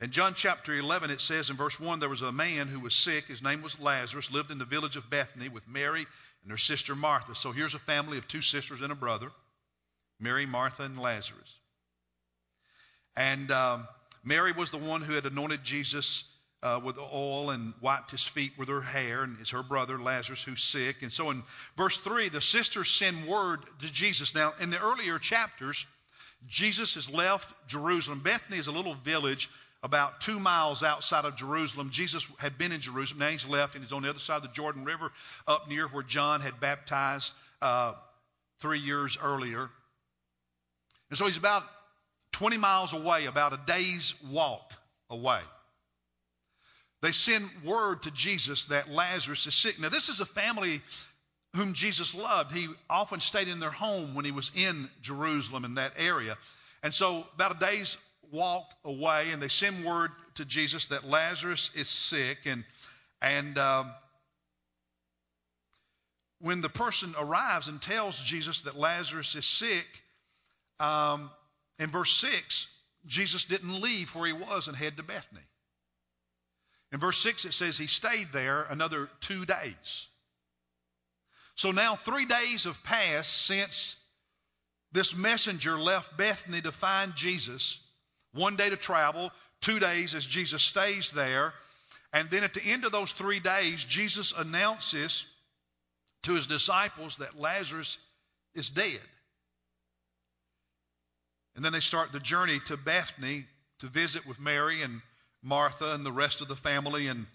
In 0.00 0.12
John 0.12 0.32
chapter 0.34 0.72
11, 0.72 1.10
it 1.10 1.20
says 1.20 1.50
in 1.50 1.56
verse 1.56 1.78
1 1.78 1.98
there 1.98 2.08
was 2.08 2.22
a 2.22 2.32
man 2.32 2.68
who 2.68 2.80
was 2.80 2.94
sick. 2.94 3.26
His 3.26 3.42
name 3.42 3.60
was 3.60 3.78
Lazarus, 3.78 4.30
lived 4.30 4.50
in 4.50 4.58
the 4.58 4.64
village 4.64 4.96
of 4.96 5.10
Bethany 5.10 5.48
with 5.48 5.66
Mary 5.68 6.06
and 6.42 6.50
her 6.50 6.56
sister 6.56 6.94
Martha. 6.94 7.34
So 7.34 7.52
here's 7.52 7.74
a 7.74 7.78
family 7.78 8.16
of 8.16 8.26
two 8.26 8.40
sisters 8.40 8.80
and 8.80 8.92
a 8.92 8.94
brother 8.96 9.30
Mary, 10.18 10.46
Martha, 10.46 10.84
and 10.84 11.00
Lazarus. 11.00 11.58
And 13.16 13.50
um, 13.50 13.88
Mary 14.24 14.52
was 14.52 14.70
the 14.70 14.78
one 14.78 15.02
who 15.02 15.14
had 15.14 15.26
anointed 15.26 15.64
Jesus 15.64 16.24
uh, 16.62 16.80
with 16.82 16.98
oil 16.98 17.50
and 17.50 17.72
wiped 17.80 18.10
his 18.10 18.24
feet 18.24 18.52
with 18.58 18.68
her 18.68 18.82
hair, 18.82 19.22
and 19.22 19.38
it's 19.40 19.50
her 19.50 19.62
brother 19.62 19.98
Lazarus 19.98 20.42
who's 20.42 20.62
sick. 20.62 21.02
And 21.02 21.12
so 21.12 21.30
in 21.30 21.42
verse 21.76 21.96
3, 21.96 22.28
the 22.28 22.40
sisters 22.40 22.90
send 22.90 23.26
word 23.26 23.60
to 23.80 23.90
Jesus. 23.90 24.34
Now, 24.34 24.52
in 24.60 24.70
the 24.70 24.80
earlier 24.80 25.18
chapters, 25.18 25.86
Jesus 26.46 26.94
has 26.94 27.10
left 27.10 27.48
Jerusalem. 27.66 28.20
Bethany 28.20 28.58
is 28.58 28.66
a 28.66 28.72
little 28.72 28.94
village 28.94 29.50
about 29.82 30.20
two 30.20 30.38
miles 30.38 30.82
outside 30.82 31.24
of 31.24 31.36
Jerusalem. 31.36 31.90
Jesus 31.90 32.26
had 32.38 32.58
been 32.58 32.72
in 32.72 32.80
Jerusalem. 32.82 33.20
Now 33.20 33.28
he's 33.28 33.46
left, 33.46 33.74
and 33.74 33.82
he's 33.82 33.92
on 33.92 34.02
the 34.02 34.10
other 34.10 34.18
side 34.18 34.36
of 34.36 34.42
the 34.42 34.48
Jordan 34.48 34.84
River, 34.84 35.10
up 35.46 35.68
near 35.68 35.88
where 35.88 36.02
John 36.02 36.42
had 36.42 36.60
baptized 36.60 37.32
uh, 37.62 37.94
three 38.60 38.80
years 38.80 39.16
earlier. 39.22 39.70
And 41.08 41.18
so 41.18 41.26
he's 41.26 41.38
about 41.38 41.64
20 42.40 42.56
miles 42.56 42.94
away, 42.94 43.26
about 43.26 43.52
a 43.52 43.60
day's 43.66 44.14
walk 44.30 44.72
away. 45.10 45.40
They 47.02 47.12
send 47.12 47.46
word 47.66 48.04
to 48.04 48.10
Jesus 48.10 48.64
that 48.66 48.90
Lazarus 48.90 49.46
is 49.46 49.54
sick. 49.54 49.78
Now, 49.78 49.90
this 49.90 50.08
is 50.08 50.20
a 50.20 50.24
family 50.24 50.80
whom 51.54 51.74
Jesus 51.74 52.14
loved, 52.14 52.54
he 52.54 52.66
often 52.88 53.20
stayed 53.20 53.48
in 53.48 53.60
their 53.60 53.70
home 53.70 54.14
when 54.14 54.24
he 54.24 54.30
was 54.30 54.50
in 54.56 54.88
Jerusalem 55.02 55.66
in 55.66 55.74
that 55.74 55.92
area. 55.98 56.38
And 56.82 56.94
so, 56.94 57.26
about 57.34 57.56
a 57.56 57.58
day's 57.58 57.98
walk 58.32 58.64
away, 58.86 59.32
and 59.32 59.42
they 59.42 59.48
send 59.48 59.84
word 59.84 60.10
to 60.36 60.46
Jesus 60.46 60.86
that 60.86 61.04
Lazarus 61.04 61.68
is 61.74 61.90
sick. 61.90 62.38
And, 62.46 62.64
and 63.20 63.58
um, 63.58 63.92
when 66.40 66.62
the 66.62 66.70
person 66.70 67.14
arrives 67.18 67.68
and 67.68 67.82
tells 67.82 68.18
Jesus 68.18 68.62
that 68.62 68.78
Lazarus 68.78 69.34
is 69.34 69.44
sick, 69.44 69.86
um, 70.78 71.30
in 71.80 71.90
verse 71.90 72.14
6, 72.18 72.66
Jesus 73.06 73.46
didn't 73.46 73.80
leave 73.80 74.14
where 74.14 74.26
he 74.26 74.34
was 74.34 74.68
and 74.68 74.76
head 74.76 74.98
to 74.98 75.02
Bethany. 75.02 75.40
In 76.92 77.00
verse 77.00 77.18
6, 77.18 77.46
it 77.46 77.54
says 77.54 77.78
he 77.78 77.86
stayed 77.86 78.28
there 78.32 78.62
another 78.64 79.08
two 79.20 79.46
days. 79.46 80.06
So 81.54 81.70
now 81.70 81.96
three 81.96 82.26
days 82.26 82.64
have 82.64 82.82
passed 82.84 83.32
since 83.46 83.96
this 84.92 85.16
messenger 85.16 85.78
left 85.78 86.16
Bethany 86.18 86.60
to 86.60 86.72
find 86.72 87.14
Jesus. 87.14 87.78
One 88.32 88.56
day 88.56 88.68
to 88.68 88.76
travel, 88.76 89.32
two 89.62 89.78
days 89.78 90.14
as 90.14 90.26
Jesus 90.26 90.62
stays 90.62 91.10
there. 91.12 91.54
And 92.12 92.28
then 92.28 92.44
at 92.44 92.52
the 92.52 92.62
end 92.62 92.84
of 92.84 92.92
those 92.92 93.12
three 93.12 93.40
days, 93.40 93.84
Jesus 93.84 94.34
announces 94.36 95.24
to 96.24 96.34
his 96.34 96.46
disciples 96.46 97.16
that 97.16 97.38
Lazarus 97.38 97.96
is 98.54 98.68
dead. 98.68 99.00
And 101.56 101.64
then 101.64 101.72
they 101.72 101.80
start 101.80 102.12
the 102.12 102.20
journey 102.20 102.60
to 102.66 102.76
Bethany 102.76 103.44
to 103.80 103.86
visit 103.86 104.26
with 104.26 104.38
Mary 104.38 104.82
and 104.82 105.00
Martha 105.42 105.92
and 105.94 106.04
the 106.04 106.12
rest 106.12 106.40
of 106.40 106.48
the 106.48 106.56
family 106.56 107.08
and 107.08 107.26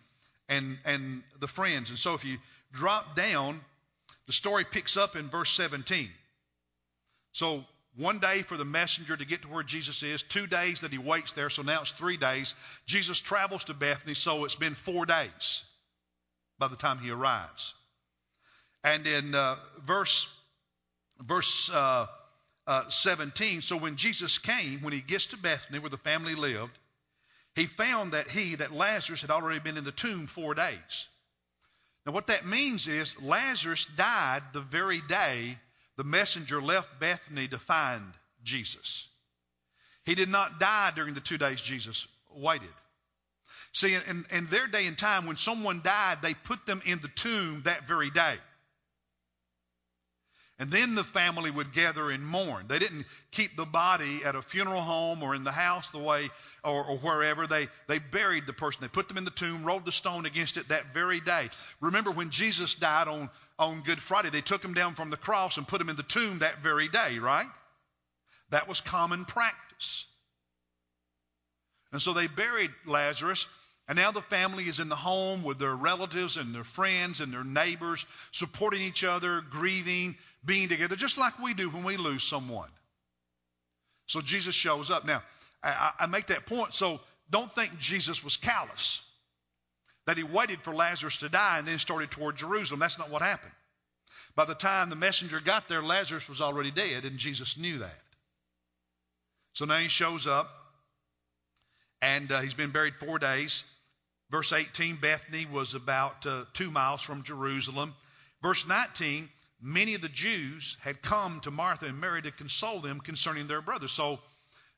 and 0.47 0.77
and 0.85 1.23
the 1.39 1.47
friends. 1.47 1.89
And 1.89 1.99
so 1.99 2.13
if 2.13 2.23
you 2.23 2.37
drop 2.71 3.15
down, 3.15 3.59
the 4.27 4.33
story 4.33 4.63
picks 4.63 4.97
up 4.97 5.15
in 5.15 5.29
verse 5.29 5.51
17. 5.51 6.09
So 7.33 7.65
one 7.97 8.19
day 8.19 8.41
for 8.41 8.57
the 8.57 8.65
messenger 8.65 9.15
to 9.15 9.25
get 9.25 9.41
to 9.43 9.47
where 9.47 9.63
Jesus 9.63 10.03
is, 10.03 10.23
two 10.23 10.47
days 10.47 10.81
that 10.81 10.91
he 10.91 10.97
waits 10.97 11.31
there, 11.31 11.49
so 11.49 11.61
now 11.61 11.81
it's 11.81 11.91
three 11.91 12.17
days. 12.17 12.53
Jesus 12.85 13.19
travels 13.19 13.63
to 13.65 13.73
Bethany, 13.73 14.13
so 14.13 14.45
it's 14.45 14.55
been 14.55 14.75
four 14.75 15.05
days 15.05 15.63
by 16.59 16.67
the 16.67 16.75
time 16.75 16.99
he 16.99 17.09
arrives. 17.09 17.73
And 18.83 19.07
in 19.07 19.33
uh, 19.33 19.55
verse 19.85 20.27
verse 21.19 21.71
uh, 21.71 22.07
uh, 22.67 22.89
17, 22.89 23.61
so 23.61 23.77
when 23.77 23.95
Jesus 23.95 24.37
came, 24.37 24.81
when 24.81 24.93
he 24.93 25.01
gets 25.01 25.27
to 25.27 25.37
Bethany 25.37 25.79
where 25.79 25.89
the 25.89 25.97
family 25.97 26.35
lived, 26.35 26.77
he 27.55 27.65
found 27.65 28.13
that 28.13 28.27
he, 28.27 28.55
that 28.55 28.73
Lazarus, 28.73 29.21
had 29.21 29.29
already 29.29 29.59
been 29.59 29.77
in 29.77 29.83
the 29.83 29.91
tomb 29.91 30.27
four 30.27 30.53
days. 30.55 31.07
Now, 32.05 32.11
what 32.11 32.27
that 32.27 32.45
means 32.45 32.87
is 32.87 33.19
Lazarus 33.21 33.85
died 33.95 34.43
the 34.53 34.61
very 34.61 35.01
day 35.01 35.57
the 35.97 36.03
messenger 36.03 36.61
left 36.61 36.99
Bethany 36.99 37.47
to 37.47 37.57
find 37.57 38.03
Jesus. 38.43 39.07
He 40.05 40.15
did 40.15 40.29
not 40.29 40.59
die 40.59 40.91
during 40.93 41.13
the 41.13 41.21
two 41.21 41.37
days 41.37 41.61
Jesus 41.61 42.07
waited. 42.35 42.69
See, 43.73 43.93
in, 43.93 44.25
in 44.31 44.45
their 44.47 44.67
day 44.67 44.85
and 44.85 44.97
time, 44.97 45.25
when 45.25 45.37
someone 45.37 45.81
died, 45.83 46.21
they 46.21 46.33
put 46.33 46.65
them 46.65 46.81
in 46.85 46.99
the 46.99 47.07
tomb 47.07 47.63
that 47.65 47.87
very 47.87 48.09
day. 48.09 48.35
And 50.57 50.71
then 50.71 50.95
the 50.95 51.03
family 51.03 51.51
would 51.51 51.73
gather 51.73 52.09
and 52.09 52.25
mourn. 52.25 52.67
They 52.69 52.79
didn't 52.79 53.05
keep 53.31 53.57
the 53.57 53.65
body 53.65 54.23
at 54.23 54.35
a 54.35 54.41
funeral 54.41 54.81
home 54.81 55.21
or 55.21 55.35
in 55.35 55.43
the 55.43 55.51
house 55.51 55.91
the 55.91 55.99
way 55.99 56.29
or, 56.63 56.85
or, 56.85 56.97
wherever. 56.97 57.45
They, 57.45 57.67
they 57.87 57.99
buried 57.99 58.47
the 58.47 58.53
person. 58.53 58.79
They 58.81 58.87
put 58.87 59.09
them 59.09 59.17
in 59.17 59.25
the 59.25 59.31
tomb, 59.31 59.65
rolled 59.65 59.83
the 59.83 59.91
stone 59.91 60.25
against 60.25 60.55
it 60.55 60.69
that 60.69 60.93
very 60.93 61.19
day. 61.19 61.49
Remember 61.81 62.09
when 62.09 62.29
Jesus 62.29 62.73
died 62.73 63.09
on, 63.09 63.29
on 63.59 63.81
Good 63.81 63.99
Friday, 64.01 64.29
they 64.29 64.39
took 64.39 64.63
him 64.63 64.73
down 64.73 64.95
from 64.95 65.09
the 65.09 65.17
cross 65.17 65.57
and 65.57 65.67
put 65.67 65.81
him 65.81 65.89
in 65.89 65.97
the 65.97 66.03
tomb 66.03 66.39
that 66.39 66.63
very 66.63 66.87
day, 66.87 67.19
right? 67.19 67.47
That 68.51 68.69
was 68.69 68.79
common 68.79 69.25
practice. 69.25 70.05
And 71.91 72.01
so 72.01 72.13
they 72.13 72.27
buried 72.27 72.71
Lazarus 72.85 73.45
and 73.87 73.97
now 73.97 74.11
the 74.11 74.21
family 74.21 74.63
is 74.63 74.79
in 74.79 74.89
the 74.89 74.95
home 74.95 75.43
with 75.43 75.59
their 75.59 75.75
relatives 75.75 76.37
and 76.37 76.55
their 76.55 76.63
friends 76.63 77.21
and 77.21 77.31
their 77.31 77.43
neighbors, 77.43 78.05
supporting 78.31 78.81
each 78.81 79.03
other, 79.03 79.41
grieving, 79.41 80.15
being 80.43 80.69
together, 80.69 80.95
just 80.95 81.17
like 81.17 81.37
we 81.39 81.53
do 81.53 81.69
when 81.69 81.83
we 81.83 81.97
lose 81.97 82.23
someone. 82.23 82.69
So 84.07 84.21
Jesus 84.21 84.55
shows 84.55 84.89
up. 84.89 85.05
Now, 85.05 85.21
I, 85.63 85.91
I 86.01 86.05
make 86.07 86.27
that 86.27 86.45
point, 86.47 86.73
so 86.73 86.99
don't 87.29 87.51
think 87.51 87.77
Jesus 87.79 88.23
was 88.23 88.37
callous, 88.37 89.03
that 90.07 90.17
he 90.17 90.23
waited 90.23 90.61
for 90.61 90.73
Lazarus 90.73 91.17
to 91.17 91.29
die 91.29 91.59
and 91.59 91.67
then 91.67 91.77
started 91.77 92.09
toward 92.09 92.37
Jerusalem. 92.37 92.79
That's 92.79 92.97
not 92.97 93.11
what 93.11 93.21
happened. 93.21 93.53
By 94.35 94.45
the 94.45 94.55
time 94.55 94.89
the 94.89 94.95
messenger 94.95 95.39
got 95.39 95.67
there, 95.67 95.81
Lazarus 95.81 96.27
was 96.27 96.41
already 96.41 96.71
dead, 96.71 97.05
and 97.05 97.17
Jesus 97.17 97.57
knew 97.57 97.79
that. 97.79 98.01
So 99.53 99.65
now 99.65 99.77
he 99.77 99.87
shows 99.87 100.27
up, 100.27 100.49
and 102.01 102.31
uh, 102.31 102.41
he's 102.41 102.53
been 102.53 102.71
buried 102.71 102.95
four 102.95 103.19
days. 103.19 103.63
Verse 104.35 104.51
18, 104.51 104.97
Bethany 104.97 105.45
was 105.45 105.75
about 105.75 106.25
uh, 106.25 106.43
two 106.51 106.69
miles 106.69 107.01
from 107.01 107.23
Jerusalem. 107.23 107.95
Verse 108.41 108.67
19, 108.67 109.29
many 109.61 109.93
of 109.93 110.01
the 110.01 110.09
Jews 110.09 110.75
had 110.81 111.01
come 111.01 111.39
to 111.43 111.51
Martha 111.51 111.85
and 111.85 112.01
Mary 112.01 112.21
to 112.21 112.31
console 112.31 112.81
them 112.81 112.99
concerning 112.99 113.47
their 113.47 113.61
brother. 113.61 113.87
So, 113.87 114.19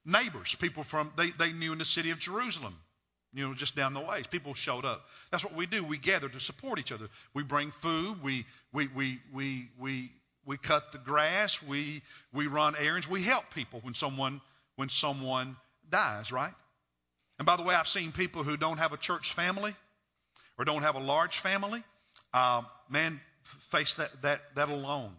neighbors, 0.05 0.53
people 0.59 0.83
from, 0.83 1.11
they, 1.17 1.31
they 1.31 1.53
knew 1.53 1.71
in 1.71 1.79
the 1.79 1.85
city 1.85 2.11
of 2.11 2.19
Jerusalem, 2.19 2.77
you 3.33 3.47
know, 3.47 3.55
just 3.55 3.75
down 3.75 3.95
the 3.95 3.99
ways. 3.99 4.27
People 4.27 4.53
showed 4.53 4.85
up. 4.85 5.07
That's 5.31 5.43
what 5.43 5.55
we 5.55 5.65
do. 5.65 5.83
We 5.83 5.97
gather 5.97 6.29
to 6.29 6.39
support 6.39 6.77
each 6.77 6.91
other. 6.91 7.07
We 7.33 7.41
bring 7.41 7.71
food. 7.71 8.21
We, 8.21 8.45
we, 8.73 8.89
we, 8.89 9.19
we, 9.33 9.69
we, 9.79 10.11
we 10.45 10.57
cut 10.57 10.91
the 10.91 10.99
grass. 10.99 11.63
We, 11.63 12.03
we 12.31 12.45
run 12.45 12.75
errands. 12.77 13.09
We 13.09 13.23
help 13.23 13.45
people 13.55 13.79
when 13.81 13.95
someone, 13.95 14.39
when 14.75 14.89
someone 14.89 15.55
dies, 15.89 16.31
right? 16.31 16.53
And 17.39 17.45
by 17.45 17.55
the 17.55 17.63
way, 17.63 17.75
I've 17.75 17.87
seen 17.87 18.11
people 18.11 18.43
who 18.43 18.57
don't 18.57 18.77
have 18.77 18.93
a 18.93 18.97
church 18.97 19.33
family 19.33 19.75
or 20.57 20.65
don't 20.65 20.81
have 20.81 20.95
a 20.95 20.99
large 20.99 21.39
family, 21.39 21.83
uh, 22.33 22.63
man, 22.89 23.19
face 23.71 23.93
that, 23.95 24.09
that, 24.23 24.41
that 24.55 24.69
alone. 24.69 25.11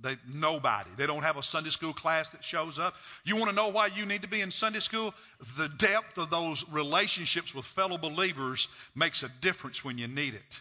They, 0.00 0.16
nobody. 0.28 0.90
They 0.98 1.06
don't 1.06 1.22
have 1.22 1.38
a 1.38 1.42
Sunday 1.42 1.70
school 1.70 1.94
class 1.94 2.28
that 2.30 2.44
shows 2.44 2.78
up. 2.78 2.94
You 3.24 3.36
want 3.36 3.48
to 3.48 3.56
know 3.56 3.68
why 3.68 3.86
you 3.86 4.04
need 4.04 4.22
to 4.22 4.28
be 4.28 4.42
in 4.42 4.50
Sunday 4.50 4.80
school? 4.80 5.14
The 5.56 5.68
depth 5.68 6.18
of 6.18 6.28
those 6.28 6.64
relationships 6.70 7.54
with 7.54 7.64
fellow 7.64 7.96
believers 7.96 8.68
makes 8.94 9.22
a 9.22 9.30
difference 9.40 9.82
when 9.82 9.96
you 9.96 10.06
need 10.06 10.34
it. 10.34 10.60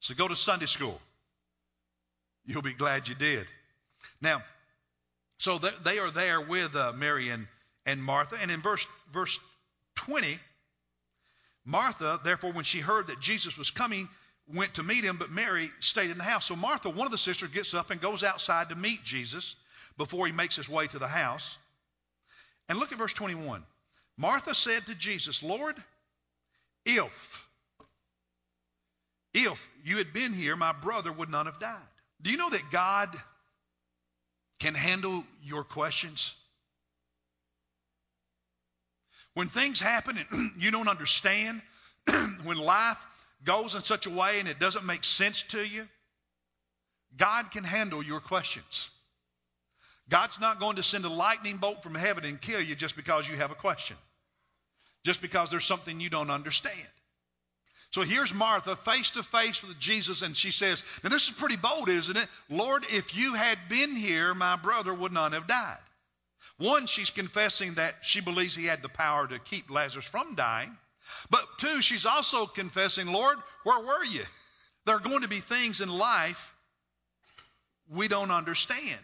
So 0.00 0.14
go 0.14 0.26
to 0.26 0.36
Sunday 0.36 0.66
school. 0.66 1.00
You'll 2.44 2.62
be 2.62 2.74
glad 2.74 3.08
you 3.08 3.14
did. 3.14 3.46
Now, 4.20 4.42
so 5.38 5.58
they 5.58 5.98
are 5.98 6.10
there 6.10 6.40
with 6.40 6.74
uh, 6.74 6.92
Mary 6.92 7.28
and 7.30 7.46
and 7.86 8.02
Martha. 8.02 8.36
And 8.40 8.50
in 8.50 8.60
verse, 8.60 8.86
verse 9.12 9.38
20, 9.94 10.38
Martha, 11.64 12.20
therefore, 12.22 12.52
when 12.52 12.64
she 12.64 12.80
heard 12.80 13.06
that 13.06 13.20
Jesus 13.20 13.56
was 13.56 13.70
coming, 13.70 14.08
went 14.52 14.74
to 14.74 14.82
meet 14.82 15.04
him, 15.04 15.16
but 15.16 15.30
Mary 15.30 15.70
stayed 15.80 16.10
in 16.10 16.18
the 16.18 16.24
house. 16.24 16.46
So 16.46 16.56
Martha, 16.56 16.90
one 16.90 17.06
of 17.06 17.12
the 17.12 17.18
sisters, 17.18 17.48
gets 17.50 17.74
up 17.74 17.90
and 17.90 18.00
goes 18.00 18.22
outside 18.22 18.68
to 18.68 18.76
meet 18.76 19.02
Jesus 19.02 19.56
before 19.96 20.26
he 20.26 20.32
makes 20.32 20.56
his 20.56 20.68
way 20.68 20.86
to 20.88 20.98
the 20.98 21.08
house. 21.08 21.58
And 22.68 22.78
look 22.78 22.92
at 22.92 22.98
verse 22.98 23.12
21. 23.12 23.64
Martha 24.18 24.54
said 24.54 24.86
to 24.86 24.94
Jesus, 24.94 25.42
Lord, 25.42 25.76
if, 26.84 27.46
if 29.34 29.68
you 29.84 29.98
had 29.98 30.12
been 30.12 30.32
here, 30.32 30.56
my 30.56 30.72
brother 30.72 31.12
would 31.12 31.28
not 31.28 31.46
have 31.46 31.58
died. 31.58 31.82
Do 32.22 32.30
you 32.30 32.36
know 32.36 32.50
that 32.50 32.70
God 32.70 33.14
can 34.58 34.74
handle 34.74 35.24
your 35.42 35.64
questions? 35.64 36.34
When 39.36 39.50
things 39.50 39.78
happen 39.78 40.18
and 40.30 40.52
you 40.58 40.70
don't 40.70 40.88
understand, 40.88 41.60
when 42.44 42.56
life 42.56 42.96
goes 43.44 43.74
in 43.74 43.84
such 43.84 44.06
a 44.06 44.10
way 44.10 44.40
and 44.40 44.48
it 44.48 44.58
doesn't 44.58 44.86
make 44.86 45.04
sense 45.04 45.42
to 45.50 45.62
you, 45.62 45.86
God 47.18 47.50
can 47.50 47.62
handle 47.62 48.02
your 48.02 48.20
questions. 48.20 48.88
God's 50.08 50.40
not 50.40 50.58
going 50.58 50.76
to 50.76 50.82
send 50.82 51.04
a 51.04 51.10
lightning 51.10 51.58
bolt 51.58 51.82
from 51.82 51.94
heaven 51.94 52.24
and 52.24 52.40
kill 52.40 52.62
you 52.62 52.74
just 52.74 52.96
because 52.96 53.28
you 53.28 53.36
have 53.36 53.50
a 53.50 53.54
question, 53.54 53.98
just 55.04 55.20
because 55.20 55.50
there's 55.50 55.66
something 55.66 56.00
you 56.00 56.08
don't 56.08 56.30
understand. 56.30 56.88
So 57.90 58.00
here's 58.00 58.32
Martha 58.32 58.74
face 58.74 59.10
to 59.10 59.22
face 59.22 59.62
with 59.62 59.78
Jesus, 59.78 60.22
and 60.22 60.34
she 60.34 60.50
says, 60.50 60.82
Now 61.04 61.10
this 61.10 61.28
is 61.28 61.34
pretty 61.34 61.56
bold, 61.56 61.90
isn't 61.90 62.16
it? 62.16 62.28
Lord, 62.48 62.86
if 62.88 63.14
you 63.14 63.34
had 63.34 63.58
been 63.68 63.96
here, 63.96 64.32
my 64.32 64.56
brother 64.56 64.94
would 64.94 65.12
not 65.12 65.34
have 65.34 65.46
died. 65.46 65.76
One, 66.58 66.86
she's 66.86 67.10
confessing 67.10 67.74
that 67.74 67.94
she 68.02 68.20
believes 68.20 68.54
he 68.54 68.66
had 68.66 68.82
the 68.82 68.88
power 68.88 69.26
to 69.26 69.38
keep 69.38 69.70
Lazarus 69.70 70.06
from 70.06 70.34
dying. 70.34 70.76
But 71.30 71.44
two, 71.58 71.80
she's 71.82 72.06
also 72.06 72.46
confessing, 72.46 73.06
Lord, 73.06 73.38
where 73.64 73.80
were 73.80 74.04
you? 74.04 74.22
There 74.86 74.96
are 74.96 75.00
going 75.00 75.22
to 75.22 75.28
be 75.28 75.40
things 75.40 75.80
in 75.80 75.88
life 75.88 76.54
we 77.88 78.08
don't 78.08 78.30
understand. 78.30 79.00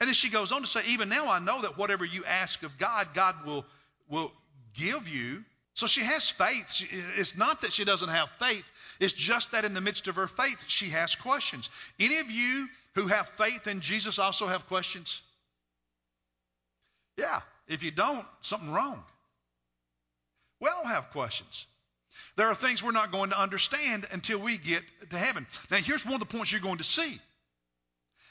And 0.00 0.08
then 0.08 0.14
she 0.14 0.28
goes 0.28 0.52
on 0.52 0.62
to 0.62 0.66
say, 0.66 0.80
even 0.88 1.08
now 1.08 1.28
I 1.28 1.38
know 1.38 1.62
that 1.62 1.78
whatever 1.78 2.04
you 2.04 2.24
ask 2.24 2.62
of 2.62 2.76
God, 2.78 3.08
God 3.14 3.46
will, 3.46 3.64
will 4.08 4.32
give 4.74 5.08
you. 5.08 5.44
So 5.74 5.86
she 5.86 6.02
has 6.02 6.28
faith. 6.28 6.72
She, 6.72 6.88
it's 7.16 7.36
not 7.36 7.62
that 7.62 7.72
she 7.72 7.84
doesn't 7.84 8.08
have 8.08 8.28
faith, 8.38 8.64
it's 9.00 9.12
just 9.12 9.52
that 9.52 9.64
in 9.64 9.74
the 9.74 9.80
midst 9.80 10.08
of 10.08 10.16
her 10.16 10.26
faith, 10.26 10.58
she 10.66 10.90
has 10.90 11.14
questions. 11.14 11.70
Any 11.98 12.18
of 12.18 12.30
you 12.30 12.68
who 12.94 13.06
have 13.06 13.28
faith 13.30 13.66
in 13.66 13.80
Jesus 13.80 14.18
also 14.18 14.46
have 14.46 14.66
questions? 14.66 15.22
Yeah. 17.16 17.40
If 17.68 17.82
you 17.82 17.90
don't, 17.90 18.26
something 18.40 18.70
wrong. 18.70 19.02
We 20.60 20.68
all 20.68 20.84
have 20.84 21.10
questions. 21.10 21.66
There 22.36 22.48
are 22.48 22.54
things 22.54 22.82
we're 22.82 22.92
not 22.92 23.12
going 23.12 23.30
to 23.30 23.40
understand 23.40 24.06
until 24.12 24.38
we 24.38 24.58
get 24.58 24.82
to 25.10 25.18
heaven. 25.18 25.46
Now, 25.70 25.78
here's 25.78 26.04
one 26.04 26.14
of 26.14 26.20
the 26.20 26.26
points 26.26 26.52
you're 26.52 26.60
going 26.60 26.78
to 26.78 26.84
see. 26.84 27.18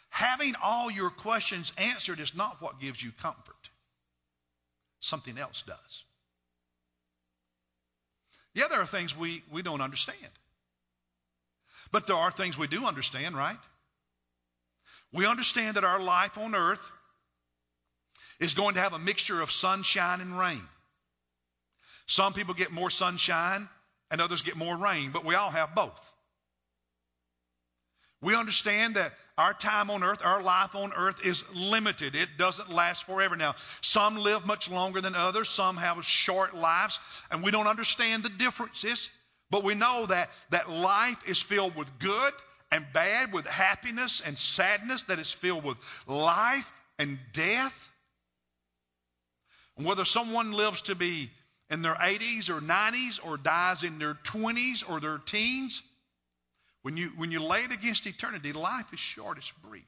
Having 0.09 0.55
all 0.61 0.91
your 0.91 1.09
questions 1.09 1.73
answered 1.77 2.19
is 2.19 2.35
not 2.35 2.61
what 2.61 2.79
gives 2.79 3.01
you 3.01 3.11
comfort. 3.21 3.69
Something 4.99 5.37
else 5.37 5.63
does. 5.65 6.03
Yeah, 8.53 8.65
there 8.69 8.79
are 8.79 8.85
things 8.85 9.17
we, 9.17 9.43
we 9.51 9.63
don't 9.63 9.81
understand. 9.81 10.17
But 11.91 12.07
there 12.07 12.15
are 12.15 12.31
things 12.31 12.57
we 12.57 12.67
do 12.67 12.85
understand, 12.85 13.35
right? 13.35 13.57
We 15.11 15.25
understand 15.25 15.75
that 15.75 15.83
our 15.83 15.99
life 15.99 16.37
on 16.37 16.55
earth 16.55 16.89
is 18.43 18.53
going 18.53 18.75
to 18.75 18.81
have 18.81 18.93
a 18.93 19.00
mixture 19.00 19.41
of 19.41 19.51
sunshine 19.51 20.21
and 20.21 20.38
rain. 20.38 20.62
Some 22.07 22.33
people 22.33 22.53
get 22.53 22.71
more 22.71 22.89
sunshine 22.89 23.69
and 24.12 24.19
others 24.19 24.41
get 24.41 24.57
more 24.57 24.77
rain, 24.77 25.12
but 25.12 25.23
we 25.23 25.35
all 25.35 25.50
have 25.50 25.73
both. 25.73 26.00
We 28.21 28.35
understand 28.35 28.95
that 28.95 29.13
our 29.38 29.53
time 29.53 29.89
on 29.89 30.03
earth, 30.03 30.19
our 30.23 30.41
life 30.41 30.75
on 30.75 30.93
earth 30.95 31.25
is 31.25 31.43
limited. 31.53 32.15
It 32.15 32.29
doesn't 32.38 32.69
last 32.69 33.05
forever. 33.05 33.35
Now, 33.35 33.55
some 33.81 34.17
live 34.17 34.45
much 34.45 34.69
longer 34.69 35.01
than 35.01 35.15
others, 35.15 35.50
some 35.50 35.77
have 35.77 36.03
short 36.05 36.55
lives, 36.55 37.00
and 37.31 37.43
we 37.43 37.51
don't 37.51 37.67
understand 37.67 38.23
the 38.23 38.29
differences, 38.29 39.09
but 39.50 39.63
we 39.63 39.73
know 39.73 40.05
that, 40.07 40.29
that 40.51 40.69
life 40.69 41.17
is 41.27 41.41
filled 41.41 41.75
with 41.75 41.88
good 42.00 42.33
and 42.71 42.85
bad, 42.93 43.33
with 43.33 43.47
happiness 43.47 44.21
and 44.25 44.38
sadness, 44.38 45.03
that 45.03 45.19
is 45.19 45.31
filled 45.31 45.63
with 45.63 45.77
life 46.07 46.69
and 47.00 47.19
death. 47.33 47.91
And 49.77 49.85
whether 49.85 50.05
someone 50.05 50.51
lives 50.51 50.83
to 50.83 50.95
be 50.95 51.31
in 51.69 51.81
their 51.81 51.95
80s 51.95 52.49
or 52.49 52.61
90s 52.61 53.19
or 53.23 53.37
dies 53.37 53.83
in 53.83 53.97
their 53.99 54.13
20s 54.13 54.87
or 54.87 54.99
their 54.99 55.17
teens, 55.17 55.81
when 56.83 56.97
you, 56.97 57.09
when 57.15 57.31
you 57.31 57.41
lay 57.41 57.63
it 57.63 57.73
against 57.73 58.05
eternity, 58.05 58.53
life 58.53 58.91
is 58.93 58.99
short, 58.99 59.37
it's 59.37 59.51
brief. 59.51 59.85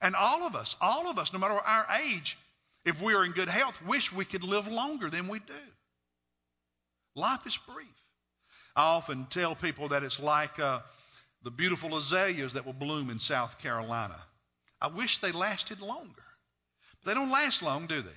And 0.00 0.14
all 0.14 0.46
of 0.46 0.54
us, 0.54 0.76
all 0.80 1.08
of 1.08 1.18
us, 1.18 1.32
no 1.32 1.38
matter 1.38 1.54
our 1.54 1.86
age, 2.02 2.38
if 2.84 3.02
we 3.02 3.14
are 3.14 3.24
in 3.24 3.32
good 3.32 3.48
health, 3.48 3.80
wish 3.82 4.12
we 4.12 4.24
could 4.24 4.44
live 4.44 4.68
longer 4.68 5.10
than 5.10 5.26
we 5.28 5.38
do. 5.40 5.54
Life 7.16 7.46
is 7.46 7.56
brief. 7.56 7.88
I 8.76 8.82
often 8.82 9.24
tell 9.24 9.54
people 9.54 9.88
that 9.88 10.02
it's 10.02 10.20
like 10.20 10.60
uh, 10.60 10.80
the 11.42 11.50
beautiful 11.50 11.96
azaleas 11.96 12.52
that 12.52 12.66
will 12.66 12.74
bloom 12.74 13.08
in 13.08 13.18
South 13.18 13.58
Carolina. 13.58 14.16
I 14.80 14.88
wish 14.88 15.18
they 15.18 15.32
lasted 15.32 15.80
longer. 15.80 16.22
But 17.02 17.10
they 17.10 17.14
don't 17.14 17.30
last 17.30 17.62
long, 17.62 17.86
do 17.86 18.02
they? 18.02 18.10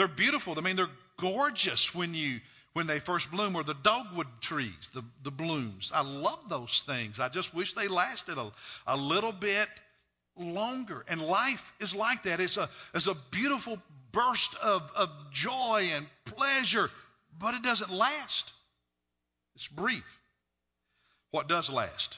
They're 0.00 0.08
beautiful. 0.08 0.54
I 0.56 0.62
mean, 0.62 0.76
they're 0.76 0.88
gorgeous 1.18 1.94
when 1.94 2.14
you 2.14 2.40
when 2.72 2.86
they 2.86 3.00
first 3.00 3.30
bloom, 3.30 3.54
or 3.54 3.62
the 3.62 3.74
dogwood 3.74 4.28
trees, 4.40 4.88
the, 4.94 5.04
the 5.22 5.30
blooms. 5.30 5.92
I 5.94 6.00
love 6.00 6.38
those 6.48 6.82
things. 6.86 7.20
I 7.20 7.28
just 7.28 7.52
wish 7.52 7.74
they 7.74 7.86
lasted 7.86 8.38
a, 8.38 8.50
a 8.86 8.96
little 8.96 9.32
bit 9.32 9.68
longer. 10.38 11.04
And 11.06 11.20
life 11.20 11.74
is 11.80 11.94
like 11.94 12.22
that. 12.22 12.40
It's 12.40 12.56
a, 12.56 12.70
it's 12.94 13.08
a 13.08 13.16
beautiful 13.30 13.78
burst 14.10 14.54
of, 14.62 14.90
of 14.96 15.10
joy 15.32 15.90
and 15.92 16.06
pleasure, 16.24 16.88
but 17.38 17.52
it 17.52 17.62
doesn't 17.62 17.92
last. 17.92 18.54
It's 19.54 19.68
brief. 19.68 20.18
What 21.30 21.46
does 21.46 21.68
last? 21.68 22.16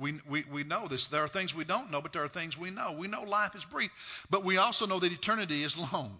We, 0.00 0.14
we, 0.28 0.44
we 0.50 0.64
know 0.64 0.88
this. 0.88 1.08
There 1.08 1.22
are 1.22 1.28
things 1.28 1.54
we 1.54 1.64
don't 1.64 1.90
know, 1.90 2.00
but 2.00 2.12
there 2.12 2.24
are 2.24 2.28
things 2.28 2.58
we 2.58 2.70
know. 2.70 2.92
We 2.92 3.06
know 3.06 3.22
life 3.22 3.54
is 3.54 3.64
brief, 3.64 3.90
but 4.30 4.44
we 4.44 4.56
also 4.56 4.86
know 4.86 4.98
that 4.98 5.12
eternity 5.12 5.62
is 5.62 5.76
long. 5.76 6.18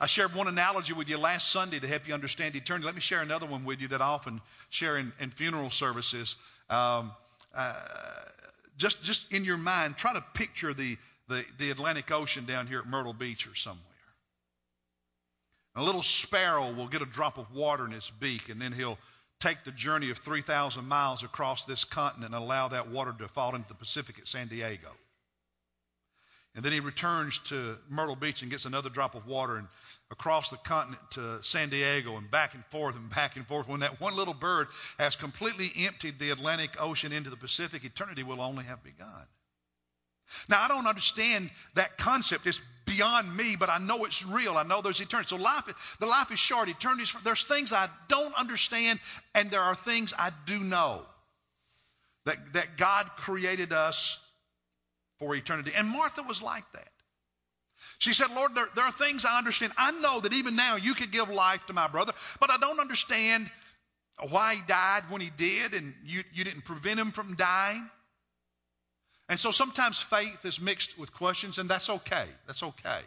I 0.00 0.06
shared 0.06 0.34
one 0.34 0.48
analogy 0.48 0.92
with 0.92 1.08
you 1.08 1.18
last 1.18 1.50
Sunday 1.50 1.78
to 1.78 1.86
help 1.86 2.08
you 2.08 2.14
understand 2.14 2.56
eternity. 2.56 2.86
Let 2.86 2.94
me 2.94 3.00
share 3.00 3.20
another 3.20 3.46
one 3.46 3.64
with 3.64 3.80
you 3.80 3.88
that 3.88 4.00
I 4.00 4.06
often 4.06 4.40
share 4.70 4.96
in, 4.96 5.12
in 5.20 5.30
funeral 5.30 5.70
services. 5.70 6.36
Um, 6.68 7.12
uh, 7.54 7.74
just, 8.78 9.02
just 9.02 9.32
in 9.32 9.44
your 9.44 9.56
mind, 9.56 9.96
try 9.96 10.12
to 10.12 10.24
picture 10.34 10.74
the, 10.74 10.96
the, 11.28 11.44
the 11.58 11.70
Atlantic 11.70 12.10
Ocean 12.10 12.44
down 12.44 12.66
here 12.66 12.78
at 12.80 12.86
Myrtle 12.86 13.14
Beach 13.14 13.46
or 13.46 13.54
somewhere. 13.54 13.82
A 15.76 15.82
little 15.82 16.02
sparrow 16.02 16.72
will 16.72 16.88
get 16.88 17.02
a 17.02 17.06
drop 17.06 17.36
of 17.36 17.54
water 17.54 17.84
in 17.84 17.92
its 17.92 18.08
beak, 18.08 18.48
and 18.48 18.60
then 18.60 18.72
he'll 18.72 18.98
take 19.40 19.64
the 19.64 19.72
journey 19.72 20.10
of 20.10 20.18
3,000 20.18 20.86
miles 20.86 21.22
across 21.22 21.64
this 21.64 21.84
continent 21.84 22.34
and 22.34 22.42
allow 22.42 22.68
that 22.68 22.88
water 22.88 23.14
to 23.18 23.28
fall 23.28 23.54
into 23.54 23.68
the 23.68 23.74
Pacific 23.74 24.18
at 24.18 24.28
San 24.28 24.48
Diego. 24.48 24.90
And 26.54 26.64
then 26.64 26.72
he 26.72 26.80
returns 26.80 27.38
to 27.50 27.76
Myrtle 27.90 28.16
Beach 28.16 28.40
and 28.40 28.50
gets 28.50 28.64
another 28.64 28.88
drop 28.88 29.14
of 29.14 29.26
water 29.26 29.58
and 29.58 29.68
across 30.10 30.48
the 30.48 30.56
continent 30.56 31.02
to 31.10 31.42
San 31.42 31.68
Diego 31.68 32.16
and 32.16 32.30
back 32.30 32.54
and 32.54 32.64
forth 32.66 32.96
and 32.96 33.10
back 33.10 33.36
and 33.36 33.46
forth. 33.46 33.68
When 33.68 33.80
that 33.80 34.00
one 34.00 34.16
little 34.16 34.32
bird 34.32 34.68
has 34.98 35.16
completely 35.16 35.70
emptied 35.84 36.18
the 36.18 36.30
Atlantic 36.30 36.80
Ocean 36.80 37.12
into 37.12 37.28
the 37.28 37.36
Pacific, 37.36 37.84
eternity 37.84 38.22
will 38.22 38.40
only 38.40 38.64
have 38.64 38.82
begun. 38.82 39.26
Now, 40.48 40.62
I 40.62 40.68
don't 40.68 40.86
understand 40.86 41.50
that 41.74 41.98
concept. 41.98 42.46
It's 42.46 42.62
beyond 42.96 43.34
me, 43.36 43.56
but 43.58 43.68
I 43.68 43.78
know 43.78 44.04
it's 44.04 44.24
real. 44.24 44.56
I 44.56 44.62
know 44.62 44.82
there's 44.82 45.00
eternity. 45.00 45.28
So 45.28 45.36
life, 45.36 45.96
the 46.00 46.06
life 46.06 46.30
is 46.30 46.38
short. 46.38 46.68
Eternity 46.68 47.02
is, 47.04 47.14
there's 47.24 47.44
things 47.44 47.72
I 47.72 47.88
don't 48.08 48.34
understand, 48.34 48.98
and 49.34 49.50
there 49.50 49.62
are 49.62 49.74
things 49.74 50.14
I 50.18 50.30
do 50.46 50.58
know. 50.58 51.02
That, 52.24 52.38
that 52.54 52.76
God 52.76 53.08
created 53.18 53.72
us 53.72 54.18
for 55.20 55.34
eternity. 55.36 55.70
And 55.76 55.88
Martha 55.88 56.22
was 56.22 56.42
like 56.42 56.64
that. 56.72 56.88
She 57.98 58.12
said, 58.12 58.34
Lord, 58.34 58.54
there, 58.54 58.68
there, 58.74 58.84
are 58.84 58.92
things 58.92 59.24
I 59.24 59.38
understand. 59.38 59.72
I 59.76 59.92
know 59.92 60.20
that 60.20 60.32
even 60.32 60.56
now 60.56 60.74
you 60.76 60.94
could 60.94 61.12
give 61.12 61.28
life 61.28 61.64
to 61.66 61.72
my 61.72 61.86
brother, 61.86 62.12
but 62.40 62.50
I 62.50 62.56
don't 62.56 62.80
understand 62.80 63.48
why 64.30 64.56
he 64.56 64.62
died 64.66 65.04
when 65.08 65.20
he 65.20 65.30
did, 65.36 65.74
and 65.74 65.94
you, 66.04 66.24
you 66.32 66.42
didn't 66.42 66.64
prevent 66.64 66.98
him 66.98 67.12
from 67.12 67.36
dying. 67.36 67.88
And 69.28 69.40
so 69.40 69.50
sometimes 69.50 69.98
faith 69.98 70.44
is 70.44 70.60
mixed 70.60 70.98
with 70.98 71.12
questions, 71.12 71.58
and 71.58 71.68
that's 71.68 71.90
okay. 71.90 72.26
That's 72.46 72.62
okay. 72.62 73.00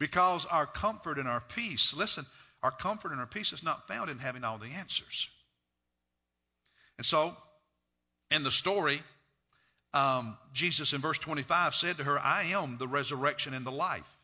Because 0.00 0.46
our 0.46 0.66
comfort 0.66 1.18
and 1.18 1.28
our 1.28 1.40
peace, 1.40 1.94
listen, 1.94 2.26
our 2.62 2.72
comfort 2.72 3.12
and 3.12 3.20
our 3.20 3.26
peace 3.26 3.52
is 3.52 3.62
not 3.62 3.86
found 3.86 4.10
in 4.10 4.18
having 4.18 4.42
all 4.42 4.58
the 4.58 4.66
answers. 4.66 5.28
And 6.98 7.06
so, 7.06 7.36
in 8.30 8.42
the 8.42 8.50
story, 8.50 9.02
um, 9.92 10.36
Jesus 10.52 10.92
in 10.92 11.00
verse 11.00 11.18
25 11.18 11.74
said 11.74 11.98
to 11.98 12.04
her, 12.04 12.18
I 12.18 12.44
am 12.54 12.78
the 12.78 12.88
resurrection 12.88 13.54
and 13.54 13.64
the 13.64 13.70
life. 13.70 14.18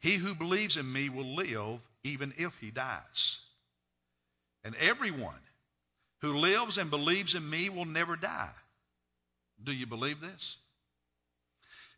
He 0.00 0.16
who 0.16 0.34
believes 0.34 0.76
in 0.76 0.90
me 0.90 1.10
will 1.10 1.34
live 1.34 1.80
even 2.02 2.32
if 2.38 2.58
he 2.58 2.70
dies. 2.70 3.38
And 4.64 4.74
everyone 4.76 5.40
who 6.24 6.38
lives 6.38 6.78
and 6.78 6.90
believes 6.90 7.34
in 7.34 7.48
me 7.48 7.68
will 7.68 7.84
never 7.84 8.16
die. 8.16 8.50
Do 9.62 9.72
you 9.72 9.86
believe 9.86 10.20
this? 10.20 10.56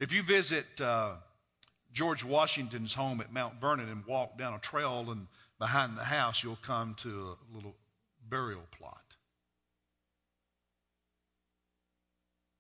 If 0.01 0.13
you 0.13 0.23
visit 0.23 0.67
uh, 0.81 1.13
George 1.93 2.25
Washington's 2.25 2.93
home 2.93 3.21
at 3.21 3.33
Mount 3.33 3.61
Vernon 3.61 3.89
and 3.89 4.05
walk 4.05 4.37
down 4.37 4.55
a 4.55 4.59
trail 4.59 5.07
and 5.11 5.29
behind 5.61 5.97
the 5.97 6.05
house, 6.05 6.43
you'll 6.43 6.59
come 6.63 6.97
to 7.03 7.09
a 7.09 7.55
little 7.55 7.75
burial 8.29 8.67
plot. 8.79 9.01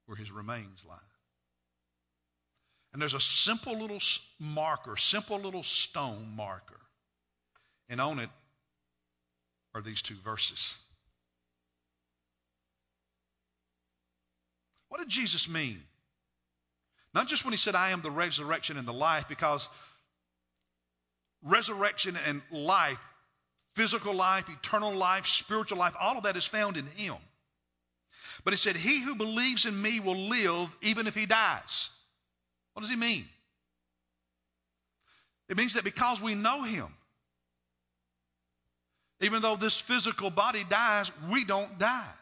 where 0.07 0.17
his 0.17 0.31
remains 0.31 0.85
lie. 0.89 0.97
And 2.93 3.03
there's 3.03 3.15
a 3.15 3.21
simple 3.21 3.79
little 3.79 4.01
marker, 4.39 4.97
simple 4.97 5.39
little 5.39 5.65
stone 5.65 6.33
marker. 6.37 6.81
And 7.89 8.01
on 8.01 8.21
it 8.21 8.31
are 9.75 9.83
these 9.83 10.01
two 10.01 10.15
verses. 10.25 10.77
What 14.89 14.99
did 14.99 15.09
Jesus 15.09 15.49
mean? 15.49 15.83
Not 17.15 17.29
just 17.29 17.45
when 17.45 17.53
he 17.53 17.59
said, 17.59 17.75
I 17.75 17.91
am 17.91 18.03
the 18.03 18.11
resurrection 18.11 18.77
and 18.77 18.87
the 18.87 18.93
life, 18.93 19.27
because 19.29 19.69
resurrection 21.43 22.17
and 22.27 22.43
life, 22.51 22.99
physical 23.75 24.15
life, 24.15 24.49
eternal 24.49 24.95
life, 24.95 25.27
spiritual 25.27 25.79
life, 25.79 25.95
all 26.01 26.19
of 26.19 26.25
that 26.25 26.37
is 26.37 26.47
found 26.47 26.77
in 26.77 26.87
him. 26.87 27.17
But 28.45 28.53
he 28.53 28.59
said, 28.59 28.77
He 28.77 29.03
who 29.03 29.15
believes 29.15 29.65
in 29.65 29.81
me 29.81 30.01
will 30.01 30.29
live 30.29 30.69
even 30.83 31.07
if 31.07 31.15
he 31.15 31.27
dies. 31.27 31.89
What 32.75 32.83
does 32.83 32.91
he 32.91 32.97
mean? 32.97 33.25
It 35.49 35.57
means 35.57 35.75
that 35.75 35.85
because 35.85 36.21
we 36.21 36.35
know 36.35 36.63
him, 36.63 36.89
even 39.21 39.41
though 39.41 39.57
this 39.57 39.81
physical 39.81 40.31
body 40.31 40.65
dies, 40.69 41.11
we 41.31 41.45
don't 41.45 41.79
die. 41.79 42.13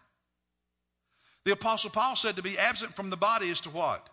The 1.44 1.52
Apostle 1.52 1.90
Paul 1.90 2.16
said 2.16 2.36
to 2.36 2.42
be 2.42 2.58
absent 2.58 2.96
from 2.96 3.10
the 3.10 3.16
body 3.16 3.50
is 3.50 3.60
to 3.62 3.70
what? 3.70 4.08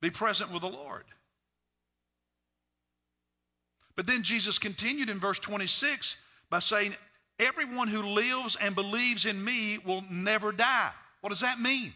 Be 0.00 0.10
present 0.10 0.52
with 0.52 0.62
the 0.62 0.68
Lord. 0.68 1.04
But 3.96 4.06
then 4.06 4.22
Jesus 4.22 4.58
continued 4.58 5.08
in 5.08 5.20
verse 5.20 5.38
26 5.38 6.16
by 6.50 6.58
saying, 6.58 6.94
Everyone 7.38 7.88
who 7.88 8.02
lives 8.02 8.56
and 8.56 8.74
believes 8.74 9.26
in 9.26 9.42
me 9.42 9.78
will 9.78 10.04
never 10.10 10.52
die. 10.52 10.90
What 11.20 11.30
does 11.30 11.40
that 11.40 11.60
mean? 11.60 11.88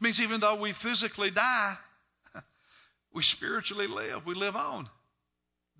It 0.00 0.04
means 0.04 0.20
even 0.20 0.40
though 0.40 0.56
we 0.56 0.72
physically 0.72 1.30
die, 1.30 1.74
we 3.12 3.22
spiritually 3.22 3.86
live. 3.86 4.26
We 4.26 4.34
live 4.34 4.56
on. 4.56 4.88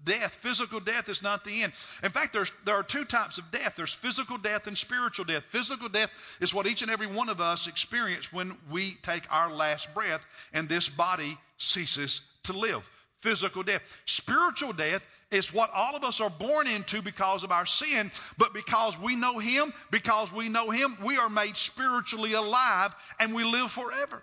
Death, 0.05 0.35
physical 0.37 0.81
death 0.81 1.09
is 1.09 1.23
not 1.23 1.45
the 1.45 1.63
end. 1.63 1.73
In 2.03 2.11
fact, 2.11 2.37
there 2.65 2.75
are 2.75 2.83
two 2.83 3.05
types 3.05 3.39
of 3.39 3.51
death 3.51 3.75
there's 3.77 3.93
physical 3.93 4.39
death 4.39 4.67
and 4.67 4.77
spiritual 4.77 5.25
death. 5.25 5.45
Physical 5.49 5.89
death 5.89 6.11
is 6.41 6.53
what 6.53 6.67
each 6.67 6.83
and 6.83 6.91
every 6.91 7.07
one 7.07 7.29
of 7.29 7.41
us 7.41 7.67
experience 7.67 8.33
when 8.33 8.57
we 8.71 8.97
take 9.03 9.25
our 9.31 9.53
last 9.53 9.93
breath 9.95 10.21
and 10.53 10.69
this 10.69 10.89
body 10.89 11.39
ceases 11.57 12.21
to 12.45 12.53
live. 12.53 12.89
Physical 13.21 13.63
death. 13.63 13.83
Spiritual 14.05 14.75
death 14.75 15.03
is 15.31 15.53
what 15.53 15.71
all 15.73 15.97
of 15.97 16.05
us 16.05 16.21
are 16.21 16.31
born 16.31 16.67
into 16.67 17.01
because 17.01 17.43
of 17.43 17.51
our 17.51 17.65
sin, 17.65 18.11
but 18.37 18.53
because 18.53 18.99
we 19.01 19.17
know 19.17 19.39
Him, 19.39 19.73
because 19.91 20.31
we 20.31 20.51
know 20.51 20.69
Him, 20.71 20.97
we 21.03 21.17
are 21.17 21.31
made 21.31 21.57
spiritually 21.57 22.35
alive 22.35 22.95
and 23.19 23.35
we 23.35 23.45
live 23.45 23.71
forever. 23.71 24.23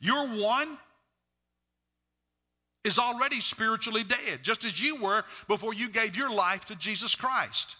Your 0.00 0.28
one 0.28 0.78
is 2.84 2.98
already 2.98 3.40
spiritually 3.40 4.04
dead, 4.04 4.40
just 4.42 4.64
as 4.64 4.80
you 4.80 4.96
were 4.96 5.24
before 5.48 5.74
you 5.74 5.88
gave 5.88 6.16
your 6.16 6.30
life 6.30 6.64
to 6.66 6.76
Jesus 6.76 7.14
Christ. 7.14 7.76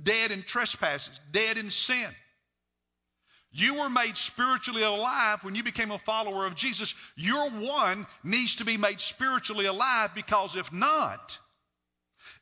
Dead 0.00 0.30
in 0.30 0.42
trespasses, 0.42 1.18
dead 1.30 1.56
in 1.56 1.70
sin. 1.70 2.08
You 3.54 3.74
were 3.74 3.90
made 3.90 4.16
spiritually 4.16 4.82
alive 4.82 5.44
when 5.44 5.54
you 5.54 5.62
became 5.62 5.90
a 5.90 5.98
follower 5.98 6.46
of 6.46 6.54
Jesus. 6.54 6.94
Your 7.16 7.50
one 7.50 8.06
needs 8.24 8.56
to 8.56 8.64
be 8.64 8.78
made 8.78 8.98
spiritually 8.98 9.66
alive 9.66 10.14
because 10.14 10.56
if 10.56 10.72
not, 10.72 11.38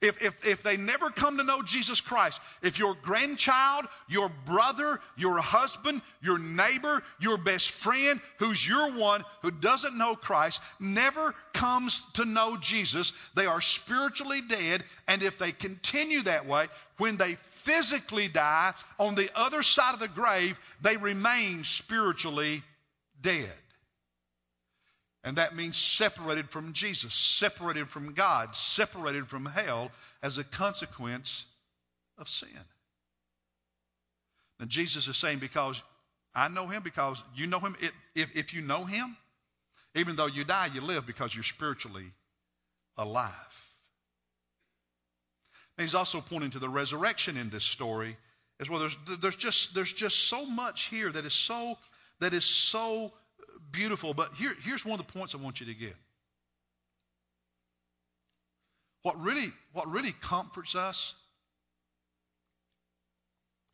if, 0.00 0.22
if, 0.22 0.46
if 0.46 0.62
they 0.62 0.76
never 0.76 1.10
come 1.10 1.36
to 1.36 1.44
know 1.44 1.62
Jesus 1.62 2.00
Christ, 2.00 2.40
if 2.62 2.78
your 2.78 2.94
grandchild, 3.02 3.84
your 4.08 4.30
brother, 4.46 4.98
your 5.16 5.38
husband, 5.38 6.00
your 6.22 6.38
neighbor, 6.38 7.02
your 7.20 7.36
best 7.36 7.70
friend, 7.70 8.20
who's 8.38 8.66
your 8.66 8.92
one 8.92 9.24
who 9.42 9.50
doesn't 9.50 9.98
know 9.98 10.14
Christ, 10.14 10.62
never 10.78 11.34
comes 11.52 12.02
to 12.14 12.24
know 12.24 12.56
Jesus, 12.56 13.12
they 13.34 13.46
are 13.46 13.60
spiritually 13.60 14.40
dead. 14.40 14.84
And 15.06 15.22
if 15.22 15.38
they 15.38 15.52
continue 15.52 16.22
that 16.22 16.46
way, 16.46 16.68
when 16.96 17.18
they 17.18 17.34
physically 17.34 18.28
die 18.28 18.72
on 18.98 19.14
the 19.14 19.30
other 19.34 19.62
side 19.62 19.92
of 19.92 20.00
the 20.00 20.08
grave, 20.08 20.58
they 20.80 20.96
remain 20.96 21.64
spiritually 21.64 22.62
dead. 23.20 23.52
And 25.22 25.36
that 25.36 25.54
means 25.54 25.76
separated 25.76 26.48
from 26.48 26.72
Jesus, 26.72 27.12
separated 27.12 27.88
from 27.88 28.14
God, 28.14 28.56
separated 28.56 29.28
from 29.28 29.44
hell 29.44 29.90
as 30.22 30.38
a 30.38 30.44
consequence 30.44 31.44
of 32.16 32.28
sin. 32.28 32.48
Now, 34.58 34.66
Jesus 34.66 35.08
is 35.08 35.16
saying, 35.16 35.38
because 35.38 35.82
I 36.34 36.48
know 36.48 36.66
him, 36.66 36.82
because 36.82 37.22
you 37.34 37.46
know 37.46 37.58
him, 37.58 37.76
it, 37.80 37.92
if, 38.14 38.34
if 38.36 38.54
you 38.54 38.62
know 38.62 38.84
him, 38.84 39.16
even 39.94 40.16
though 40.16 40.26
you 40.26 40.44
die, 40.44 40.70
you 40.72 40.80
live 40.80 41.06
because 41.06 41.34
you're 41.34 41.44
spiritually 41.44 42.04
alive. 42.96 43.34
And 45.76 45.86
he's 45.86 45.94
also 45.94 46.20
pointing 46.20 46.50
to 46.52 46.58
the 46.58 46.68
resurrection 46.68 47.36
in 47.36 47.50
this 47.50 47.64
story 47.64 48.16
as 48.60 48.70
well. 48.70 48.80
There's, 48.80 48.96
there's, 49.20 49.36
just, 49.36 49.74
there's 49.74 49.92
just 49.92 50.28
so 50.28 50.44
much 50.44 50.84
here 50.84 51.10
that 51.10 51.24
is 51.24 51.34
so, 51.34 51.76
that 52.20 52.32
is 52.34 52.44
so 52.44 53.12
beautiful. 53.70 54.14
But 54.14 54.34
here, 54.34 54.54
here's 54.62 54.84
one 54.84 54.98
of 54.98 55.06
the 55.06 55.12
points 55.12 55.34
I 55.34 55.38
want 55.38 55.60
you 55.60 55.66
to 55.66 55.74
get. 55.74 55.96
What 59.02 59.20
really, 59.20 59.52
what 59.72 59.90
really 59.90 60.12
comforts 60.20 60.74
us 60.74 61.14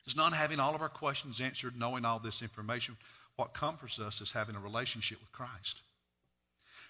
is 0.07 0.17
not 0.17 0.33
having 0.33 0.61
all 0.61 0.75
of 0.75 0.83
our 0.83 0.89
questions 0.89 1.41
answered, 1.41 1.79
knowing 1.79 2.05
all 2.05 2.21
this 2.21 2.43
information. 2.43 2.97
What 3.35 3.53
comforts 3.53 3.99
us 3.99 4.21
is 4.21 4.31
having 4.31 4.55
a 4.55 4.61
relationship 4.61 5.21
with 5.21 5.33
Christ. 5.33 5.81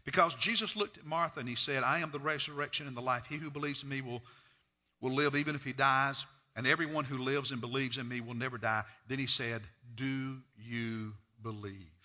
Because 0.04 0.34
Jesus 0.34 0.76
looked 0.76 0.98
at 0.98 1.06
Martha 1.06 1.40
and 1.40 1.48
he 1.48 1.54
said, 1.56 1.82
I 1.82 2.00
am 2.00 2.10
the 2.10 2.18
resurrection 2.18 2.86
and 2.86 2.96
the 2.96 3.00
life. 3.00 3.24
He 3.28 3.36
who 3.36 3.50
believes 3.50 3.82
in 3.82 3.88
me 3.88 4.02
will, 4.02 4.22
will 5.00 5.12
live 5.12 5.34
even 5.34 5.54
if 5.54 5.64
he 5.64 5.72
dies, 5.72 6.24
and 6.54 6.66
everyone 6.66 7.04
who 7.04 7.18
lives 7.18 7.50
and 7.50 7.60
believes 7.60 7.98
in 7.98 8.06
me 8.06 8.20
will 8.20 8.34
never 8.34 8.58
die. 8.58 8.84
Then 9.08 9.18
he 9.18 9.26
said, 9.26 9.62
Do 9.94 10.36
you 10.58 11.12
believe? 11.42 11.95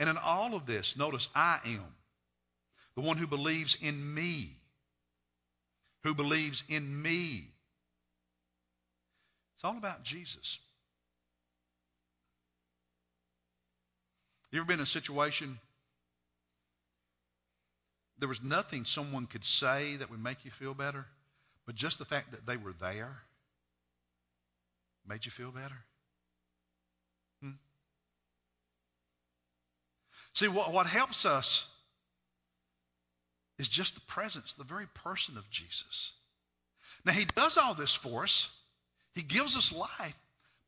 And 0.00 0.08
in 0.08 0.16
all 0.16 0.54
of 0.54 0.64
this, 0.66 0.96
notice 0.96 1.28
I 1.34 1.60
am 1.66 1.84
the 2.96 3.02
one 3.02 3.18
who 3.18 3.26
believes 3.26 3.76
in 3.80 4.14
me. 4.14 4.50
Who 6.04 6.14
believes 6.14 6.64
in 6.68 7.02
me. 7.02 7.44
It's 9.56 9.64
all 9.64 9.76
about 9.76 10.02
Jesus. 10.02 10.58
You 14.50 14.60
ever 14.60 14.66
been 14.66 14.78
in 14.78 14.84
a 14.84 14.86
situation 14.86 15.60
there 18.18 18.28
was 18.28 18.42
nothing 18.42 18.84
someone 18.84 19.26
could 19.26 19.44
say 19.44 19.96
that 19.96 20.10
would 20.10 20.22
make 20.22 20.44
you 20.44 20.50
feel 20.50 20.74
better, 20.74 21.06
but 21.66 21.74
just 21.74 21.98
the 21.98 22.04
fact 22.04 22.32
that 22.32 22.46
they 22.46 22.56
were 22.56 22.74
there 22.80 23.16
made 25.06 25.24
you 25.24 25.30
feel 25.30 25.50
better? 25.50 25.84
See, 30.40 30.48
what, 30.48 30.72
what 30.72 30.86
helps 30.86 31.26
us 31.26 31.66
is 33.58 33.68
just 33.68 33.94
the 33.94 34.00
presence, 34.00 34.54
the 34.54 34.64
very 34.64 34.86
person 34.86 35.36
of 35.36 35.50
Jesus. 35.50 36.12
Now, 37.04 37.12
He 37.12 37.26
does 37.26 37.58
all 37.58 37.74
this 37.74 37.94
for 37.94 38.22
us, 38.22 38.50
He 39.14 39.20
gives 39.20 39.54
us 39.54 39.70
life, 39.70 40.14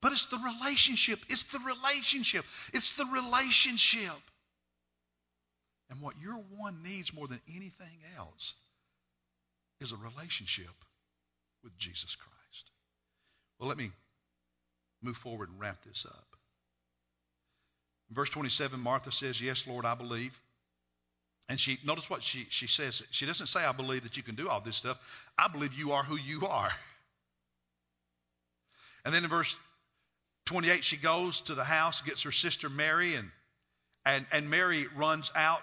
but 0.03 0.13
it's 0.13 0.27
the 0.27 0.37
relationship. 0.37 1.21
It's 1.31 1.45
the 1.45 1.61
relationship. 1.61 2.45
It's 2.75 2.97
the 2.97 3.07
relationship. 3.07 4.21
And 5.89 6.03
what 6.03 6.21
your 6.21 6.35
one 6.59 6.83
needs 6.83 7.15
more 7.15 7.27
than 7.27 7.41
anything 7.49 7.97
else 8.19 8.53
is 9.81 9.93
a 9.93 9.97
relationship 9.97 10.75
with 11.65 11.79
Jesus 11.79 12.15
Christ. 12.15 12.71
Well, 13.59 13.71
let 13.71 13.79
me 13.79 13.91
move 15.01 15.17
forward 15.17 15.49
and 15.49 15.59
wrap 15.59 15.83
this 15.83 16.05
up. 16.07 16.37
Verse 18.13 18.31
27, 18.31 18.79
Martha 18.79 19.11
says, 19.13 19.41
Yes, 19.41 19.67
Lord, 19.67 19.85
I 19.85 19.95
believe. 19.95 20.39
And 21.49 21.59
she 21.59 21.79
notice 21.85 22.09
what 22.09 22.23
she, 22.23 22.47
she 22.51 22.67
says. 22.67 23.03
She 23.11 23.27
doesn't 23.27 23.49
say, 23.49 23.65
I 23.65 23.73
believe 23.73 24.05
that 24.05 24.17
you 24.17 24.23
can 24.23 24.35
do 24.35 24.49
all 24.49 24.61
this 24.61 24.77
stuff. 24.77 25.31
I 25.39 25.49
believe 25.49 25.75
you 25.75 25.93
are 25.93 26.03
who 26.03 26.17
you 26.17 26.47
are. 26.47 26.71
And 29.05 29.13
then 29.13 29.25
in 29.25 29.31
verse 29.31 29.57
28, 30.45 30.85
she 30.85 30.97
goes 30.97 31.41
to 31.43 31.57
the 31.57 31.65
house, 31.65 32.03
gets 32.03 32.23
her 32.23 32.31
sister 32.31 32.69
Mary, 32.69 33.17
and 33.17 33.29
and, 34.05 34.25
and 34.31 34.49
Mary 34.49 34.87
runs 34.97 35.29
out 35.35 35.61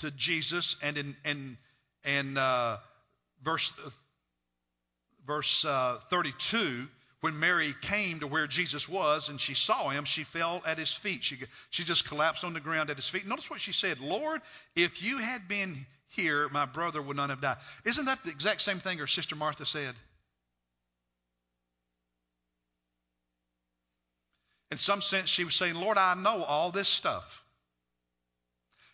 to 0.00 0.10
Jesus. 0.10 0.76
And 0.82 0.98
in 0.98 1.16
in, 1.24 1.58
in 2.04 2.36
uh, 2.36 2.76
verse 3.42 3.72
verse 5.26 5.64
uh, 5.64 6.00
32, 6.10 6.86
when 7.22 7.38
Mary 7.38 7.72
came 7.80 8.18
to 8.18 8.26
where 8.26 8.48
Jesus 8.48 8.88
was 8.88 9.28
and 9.28 9.40
she 9.40 9.54
saw 9.54 9.90
him, 9.90 10.04
she 10.04 10.24
fell 10.24 10.60
at 10.66 10.76
his 10.76 10.92
feet. 10.92 11.22
She, 11.22 11.38
she 11.70 11.84
just 11.84 12.04
collapsed 12.04 12.42
on 12.42 12.52
the 12.52 12.58
ground 12.58 12.90
at 12.90 12.96
his 12.96 13.08
feet. 13.08 13.24
Notice 13.24 13.48
what 13.48 13.60
she 13.60 13.72
said 13.72 14.00
Lord, 14.00 14.42
if 14.74 15.00
you 15.00 15.18
had 15.18 15.46
been 15.46 15.86
here, 16.08 16.48
my 16.48 16.66
brother 16.66 17.00
would 17.00 17.16
not 17.16 17.30
have 17.30 17.40
died. 17.40 17.58
Isn't 17.84 18.06
that 18.06 18.24
the 18.24 18.30
exact 18.30 18.60
same 18.60 18.80
thing 18.80 18.98
her 18.98 19.06
sister 19.06 19.36
Martha 19.36 19.64
said? 19.64 19.94
In 24.72 24.78
some 24.78 25.00
sense, 25.00 25.28
she 25.28 25.44
was 25.44 25.54
saying, 25.54 25.76
Lord, 25.76 25.98
I 25.98 26.14
know 26.14 26.42
all 26.42 26.72
this 26.72 26.88
stuff. 26.88 27.44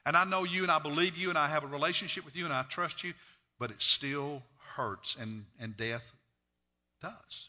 And 0.05 0.19
I 0.19 0.25
know 0.25 0.45
you 0.45 0.65
and 0.65 0.71
I 0.71 0.81
believe 0.81 1.17
you 1.17 1.31
and 1.31 1.39
I 1.39 1.49
have 1.49 1.65
a 1.65 1.69
relationship 1.69 2.27
with 2.27 2.37
you 2.37 2.45
and 2.45 2.53
I 2.53 2.63
trust 2.65 3.05
you, 3.05 3.15
but 3.59 3.71
it 3.71 3.81
still 3.81 4.43
hurts 4.77 5.17
and, 5.19 5.47
and 5.59 5.75
death 5.79 6.05
does. 7.01 7.49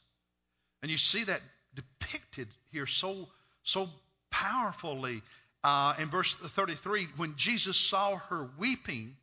And 0.82 0.92
you 0.92 0.98
see 0.98 1.24
that 1.26 1.42
depicted 1.76 2.48
here 2.72 2.88
so, 2.88 3.28
so 3.64 3.90
powerfully 4.32 5.22
uh, 5.64 5.96
in 6.00 6.10
verse 6.10 6.34
33 6.34 7.08
when 7.18 7.36
Jesus 7.36 7.78
saw 7.78 8.16
her 8.16 8.48
weeping 8.58 9.16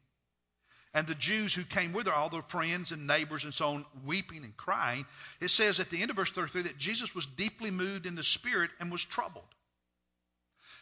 and 0.92 1.06
the 1.06 1.14
Jews 1.14 1.52
who 1.52 1.62
came 1.62 1.92
with 1.92 2.06
her, 2.06 2.12
all 2.12 2.30
their 2.30 2.42
friends 2.42 2.90
and 2.90 3.06
neighbors 3.06 3.44
and 3.44 3.52
so 3.52 3.68
on, 3.68 3.86
weeping 4.06 4.44
and 4.44 4.56
crying, 4.56 5.04
it 5.40 5.48
says 5.48 5.78
at 5.78 5.90
the 5.90 6.00
end 6.00 6.10
of 6.10 6.16
verse 6.16 6.30
33 6.32 6.62
that 6.62 6.78
Jesus 6.78 7.14
was 7.14 7.26
deeply 7.26 7.70
moved 7.70 8.06
in 8.06 8.14
the 8.14 8.24
spirit 8.24 8.70
and 8.80 8.90
was 8.90 9.04
troubled. 9.04 9.44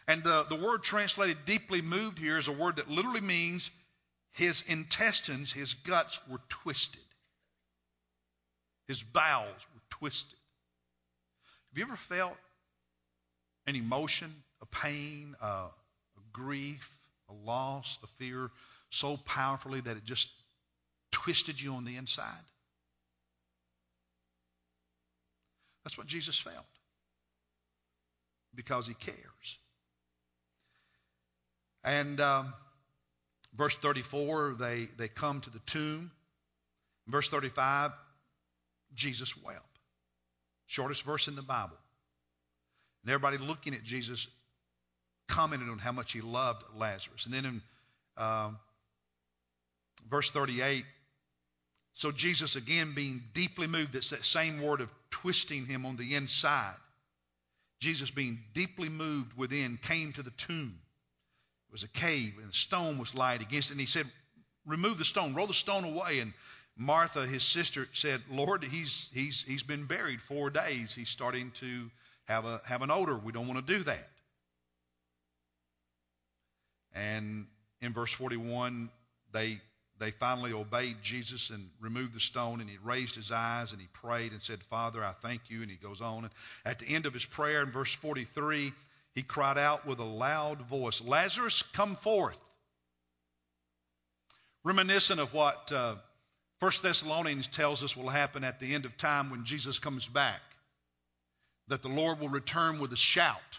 And 0.06 0.22
the, 0.22 0.44
the 0.44 0.56
word 0.56 0.82
translated 0.82 1.38
deeply 1.46 1.82
moved 1.82 2.18
here 2.18 2.38
is 2.38 2.48
a 2.48 2.52
word 2.52 2.76
that 2.76 2.90
literally 2.90 3.22
means 3.22 3.70
his 4.32 4.62
intestines, 4.66 5.52
his 5.52 5.74
guts 5.74 6.20
were 6.28 6.40
twisted. 6.48 7.00
His 8.86 9.02
bowels 9.02 9.66
were 9.74 9.80
twisted. 9.90 10.38
Have 11.74 11.78
you 11.80 11.86
ever 11.86 11.96
felt 11.96 12.36
an 13.66 13.74
emotion, 13.74 14.32
a 14.62 14.66
pain, 14.66 15.34
a 15.42 15.70
grief, 16.32 16.88
a 17.28 17.32
loss, 17.32 17.98
a 18.04 18.06
fear 18.06 18.48
so 18.90 19.16
powerfully 19.16 19.80
that 19.80 19.96
it 19.96 20.04
just 20.04 20.30
twisted 21.10 21.60
you 21.60 21.74
on 21.74 21.84
the 21.84 21.96
inside? 21.96 22.44
That's 25.82 25.98
what 25.98 26.06
Jesus 26.06 26.38
felt 26.38 26.64
because 28.54 28.86
he 28.86 28.94
cares. 28.94 29.58
And 31.82 32.20
um, 32.20 32.54
verse 33.52 33.74
34, 33.74 34.54
they, 34.60 34.88
they 34.96 35.08
come 35.08 35.40
to 35.40 35.50
the 35.50 35.58
tomb. 35.66 36.12
Verse 37.08 37.28
35, 37.28 37.90
Jesus 38.94 39.36
wept. 39.42 39.73
Shortest 40.74 41.04
verse 41.04 41.28
in 41.28 41.36
the 41.36 41.42
Bible. 41.42 41.76
And 43.04 43.12
everybody 43.12 43.38
looking 43.38 43.74
at 43.74 43.84
Jesus 43.84 44.26
commented 45.28 45.68
on 45.68 45.78
how 45.78 45.92
much 45.92 46.12
he 46.12 46.20
loved 46.20 46.64
Lazarus. 46.76 47.26
And 47.26 47.34
then 47.34 47.44
in 47.44 47.62
um, 48.16 48.58
verse 50.10 50.30
38, 50.30 50.84
so 51.92 52.10
Jesus, 52.10 52.56
again, 52.56 52.92
being 52.92 53.22
deeply 53.34 53.68
moved, 53.68 53.94
it's 53.94 54.10
that 54.10 54.24
same 54.24 54.60
word 54.60 54.80
of 54.80 54.90
twisting 55.10 55.64
him 55.64 55.86
on 55.86 55.96
the 55.96 56.16
inside. 56.16 56.74
Jesus, 57.78 58.10
being 58.10 58.40
deeply 58.52 58.88
moved 58.88 59.36
within, 59.36 59.78
came 59.80 60.12
to 60.14 60.24
the 60.24 60.32
tomb. 60.32 60.76
It 61.68 61.72
was 61.72 61.84
a 61.84 61.88
cave, 61.88 62.34
and 62.42 62.50
a 62.50 62.56
stone 62.56 62.98
was 62.98 63.14
laid 63.14 63.42
against 63.42 63.70
it. 63.70 63.74
And 63.74 63.80
he 63.80 63.86
said, 63.86 64.06
Remove 64.66 64.98
the 64.98 65.04
stone, 65.04 65.34
roll 65.34 65.46
the 65.46 65.54
stone 65.54 65.84
away. 65.84 66.18
And 66.18 66.32
Martha, 66.76 67.26
his 67.26 67.42
sister, 67.42 67.88
said, 67.92 68.22
Lord, 68.30 68.64
he's, 68.64 69.08
he's, 69.12 69.42
he's 69.46 69.62
been 69.62 69.86
buried 69.86 70.20
four 70.20 70.50
days. 70.50 70.94
He's 70.94 71.08
starting 71.08 71.52
to 71.60 71.90
have, 72.24 72.44
a, 72.44 72.60
have 72.66 72.82
an 72.82 72.90
odor. 72.90 73.16
We 73.16 73.32
don't 73.32 73.46
want 73.46 73.64
to 73.64 73.76
do 73.76 73.84
that. 73.84 74.08
And 76.94 77.46
in 77.80 77.92
verse 77.92 78.12
41, 78.12 78.90
they 79.32 79.60
they 79.98 80.10
finally 80.10 80.52
obeyed 80.52 80.96
Jesus 81.02 81.50
and 81.50 81.70
removed 81.80 82.14
the 82.14 82.20
stone, 82.20 82.60
and 82.60 82.68
he 82.68 82.78
raised 82.82 83.14
his 83.14 83.30
eyes 83.30 83.72
and 83.72 83.80
he 83.80 83.86
prayed 83.88 84.32
and 84.32 84.42
said, 84.42 84.62
Father, 84.64 85.04
I 85.04 85.12
thank 85.12 85.50
you. 85.50 85.62
And 85.62 85.70
he 85.70 85.76
goes 85.76 86.00
on. 86.00 86.24
And 86.24 86.32
at 86.64 86.80
the 86.80 86.88
end 86.88 87.06
of 87.06 87.14
his 87.14 87.24
prayer, 87.24 87.62
in 87.62 87.70
verse 87.70 87.94
43, 87.94 88.72
he 89.14 89.22
cried 89.22 89.56
out 89.56 89.86
with 89.86 90.00
a 90.00 90.04
loud 90.04 90.62
voice, 90.62 91.00
Lazarus, 91.00 91.62
come 91.62 91.94
forth. 91.94 92.38
Reminiscent 94.64 95.20
of 95.20 95.32
what 95.32 95.70
uh, 95.72 95.94
1 96.64 96.72
Thessalonians 96.82 97.46
tells 97.46 97.84
us 97.84 97.94
will 97.94 98.08
happen 98.08 98.42
at 98.42 98.58
the 98.58 98.74
end 98.74 98.86
of 98.86 98.96
time 98.96 99.28
when 99.28 99.44
Jesus 99.44 99.78
comes 99.78 100.08
back, 100.08 100.40
that 101.68 101.82
the 101.82 101.88
Lord 101.88 102.20
will 102.20 102.30
return 102.30 102.78
with 102.78 102.90
a 102.94 102.96
shout 102.96 103.58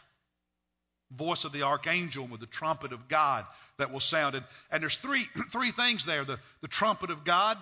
voice 1.11 1.45
of 1.45 1.51
the 1.51 1.61
archangel 1.61 2.25
with 2.25 2.39
the 2.39 2.47
trumpet 2.47 2.93
of 2.93 3.07
God 3.07 3.45
that 3.77 3.93
will 3.93 3.99
sound. 3.99 4.33
And, 4.33 4.43
and 4.71 4.81
there's 4.81 4.97
three, 4.97 5.23
three 5.51 5.69
things 5.69 6.03
there 6.03 6.25
the, 6.25 6.39
the 6.61 6.67
trumpet 6.67 7.11
of 7.11 7.23
God 7.23 7.59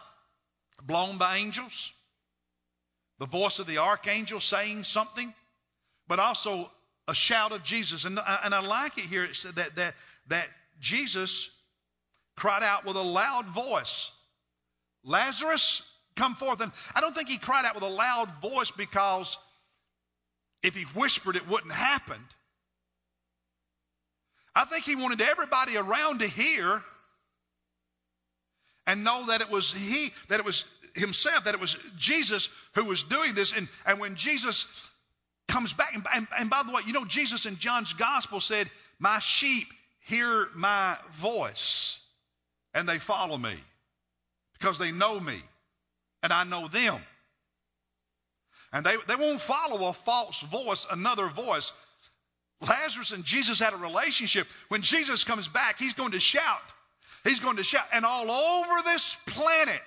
blown 0.82 1.18
by 1.18 1.36
angels, 1.36 1.92
the 3.20 3.26
voice 3.26 3.60
of 3.60 3.68
the 3.68 3.80
archangel 3.80 4.40
saying 4.40 4.86
something, 4.86 5.34
but 6.08 6.20
also 6.20 6.72
a 7.06 7.14
shout 7.14 7.52
of 7.52 7.64
Jesus. 7.64 8.06
And, 8.06 8.18
uh, 8.18 8.38
and 8.46 8.56
I 8.56 8.62
like 8.62 8.98
it 8.98 9.04
here. 9.04 9.26
It 9.26 9.36
that, 9.56 9.76
that, 9.76 9.94
that 10.28 10.48
Jesus 10.80 11.50
cried 12.38 12.64
out 12.64 12.86
with 12.86 12.96
a 12.96 13.02
loud 13.02 13.48
voice, 13.48 14.10
Lazarus, 15.04 15.82
come 16.16 16.36
forth. 16.36 16.62
And 16.62 16.72
I 16.96 17.02
don't 17.02 17.16
think 17.16 17.30
he 17.30 17.38
cried 17.38 17.66
out 17.66 17.76
with 17.76 17.84
a 17.84 17.88
loud 17.88 18.30
voice 18.42 18.72
because 18.72 19.38
if 20.62 20.76
he 20.76 20.84
whispered, 20.98 21.36
it 21.36 21.48
wouldn't 21.48 21.74
happen. 21.74 22.20
I 24.56 24.66
think 24.66 24.86
he 24.86 24.96
wanted 24.96 25.22
everybody 25.22 25.78
around 25.78 26.20
to 26.20 26.28
hear 26.28 26.82
and 28.86 29.04
know 29.04 29.28
that 29.28 29.42
it 29.42 29.50
was 29.50 29.74
he, 29.74 30.10
that 30.30 30.40
it 30.40 30.46
was 30.46 30.66
himself, 30.96 31.46
that 31.46 31.54
it 31.54 31.60
was 31.60 31.76
Jesus 31.98 32.50
who 32.76 32.86
was 32.86 33.04
doing 33.04 33.34
this. 33.34 33.54
And, 33.56 33.68
and 33.86 34.00
when 34.00 34.16
Jesus 34.16 34.90
comes 35.48 35.74
back, 35.74 35.96
and, 35.96 36.06
and, 36.14 36.28
and 36.40 36.50
by 36.50 36.64
the 36.64 36.72
way, 36.72 36.82
you 36.86 36.94
know, 36.94 37.06
Jesus 37.06 37.46
in 37.46 37.58
John's 37.58 37.94
gospel 37.94 38.40
said, 38.40 38.70
My 39.00 39.20
sheep 39.20 39.68
hear 40.06 40.48
my 40.56 40.98
voice 41.14 42.00
and 42.74 42.88
they 42.88 43.00
follow 43.00 43.38
me 43.38 43.56
because 44.64 44.78
they 44.78 44.94
know 44.94 45.20
me 45.20 45.36
and 46.24 46.32
I 46.32 46.46
know 46.46 46.70
them. 46.70 46.98
And 48.72 48.86
they, 48.86 48.96
they 49.10 49.16
won't 49.18 49.42
follow 49.42 49.90
a 49.90 49.94
false 49.94 50.40
voice, 50.40 50.88
another 50.90 51.28
voice. 51.28 51.74
Lazarus 52.62 53.12
and 53.12 53.26
Jesus 53.26 53.60
had 53.60 53.74
a 53.74 53.78
relationship. 53.78 54.48
When 54.70 54.82
Jesus 54.82 55.26
comes 55.26 55.50
back, 55.50 55.80
he's 55.80 55.94
going 55.94 56.12
to 56.12 56.20
shout. 56.22 56.62
He's 57.26 57.42
going 57.42 57.58
to 57.58 57.64
shout. 57.64 57.86
And 57.92 58.06
all 58.06 58.32
over 58.32 58.84
this 58.86 59.18
planet, 59.28 59.82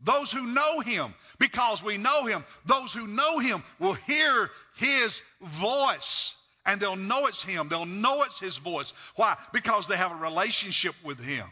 those 0.00 0.30
who 0.30 0.46
know 0.46 0.78
him, 0.78 1.12
because 1.40 1.82
we 1.82 1.96
know 1.96 2.26
him, 2.26 2.44
those 2.64 2.92
who 2.92 3.08
know 3.08 3.40
him 3.40 3.62
will 3.80 3.94
hear 3.94 4.50
his 4.76 5.20
voice. 5.42 6.34
And 6.64 6.80
they'll 6.80 6.94
know 6.94 7.26
it's 7.26 7.42
him. 7.42 7.68
They'll 7.68 7.86
know 7.86 8.22
it's 8.22 8.38
his 8.38 8.56
voice. 8.56 8.92
Why? 9.16 9.36
Because 9.52 9.88
they 9.88 9.96
have 9.96 10.12
a 10.12 10.16
relationship 10.16 10.94
with 11.02 11.18
him. 11.18 11.44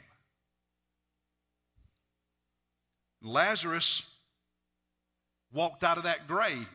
Lazarus 3.23 4.03
walked 5.53 5.85
out 5.85 5.99
of 5.99 6.05
that 6.05 6.29
grave 6.29 6.69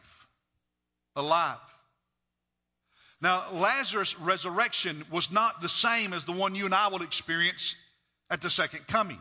alive. 1.15 1.59
Now, 3.21 3.51
Lazarus' 3.53 4.19
resurrection 4.19 5.05
was 5.09 5.31
not 5.31 5.61
the 5.61 5.69
same 5.69 6.11
as 6.11 6.25
the 6.25 6.33
one 6.33 6.55
you 6.55 6.65
and 6.65 6.75
I 6.75 6.89
will 6.89 7.03
experience 7.03 7.75
at 8.29 8.41
the 8.41 8.49
second 8.49 8.85
coming. 8.87 9.19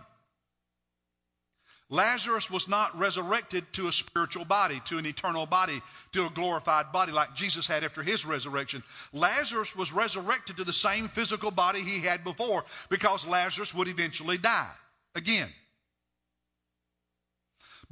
Lazarus 1.88 2.50
was 2.50 2.68
not 2.68 2.98
resurrected 2.98 3.70
to 3.74 3.87
a 3.87 3.92
spiritual 3.92 4.46
body, 4.46 4.80
to 4.87 4.96
an 4.96 5.04
eternal 5.04 5.44
body, 5.44 5.82
to 6.12 6.26
a 6.26 6.30
glorified 6.30 6.90
body 6.90 7.12
like 7.12 7.35
Jesus 7.35 7.66
had 7.66 7.85
after 7.85 8.02
his 8.02 8.24
resurrection. 8.24 8.82
Lazarus 9.12 9.76
was 9.76 9.92
resurrected 9.92 10.56
to 10.56 10.64
the 10.64 10.72
same 10.72 11.08
physical 11.08 11.50
body 11.50 11.80
he 11.80 12.00
had 12.00 12.24
before 12.24 12.64
because 12.88 13.26
Lazarus 13.26 13.74
would 13.74 13.88
eventually 13.88 14.38
die 14.38 14.70
again. 15.14 15.50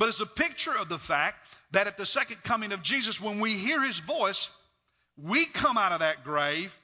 But 0.01 0.09
it's 0.09 0.21
a 0.21 0.27
picture 0.27 0.75
of 0.75 0.89
the 0.89 0.99
fact 0.99 1.37
that 1.73 1.87
at 1.87 1.99
the 1.99 2.07
second 2.07 2.43
coming 2.43 2.73
of 2.73 2.83
Jesus, 2.83 3.21
when 3.21 3.39
we 3.39 3.53
hear 3.53 3.83
his 3.83 3.99
voice, 3.99 4.49
we 5.19 5.45
come 5.45 5.77
out 5.77 5.93
of 5.93 6.01
that 6.01 6.25
grave 6.25 6.75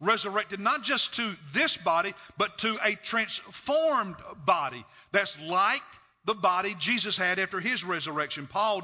resurrected 0.00 0.58
not 0.58 0.82
just 0.82 1.14
to 1.14 1.36
this 1.52 1.76
body, 1.76 2.12
but 2.36 2.58
to 2.58 2.76
a 2.84 2.96
transformed 2.96 4.16
body 4.44 4.84
that's 5.12 5.40
like 5.42 5.80
the 6.24 6.34
body 6.34 6.74
Jesus 6.80 7.16
had 7.16 7.38
after 7.38 7.60
his 7.60 7.84
resurrection. 7.84 8.48
Paul 8.48 8.82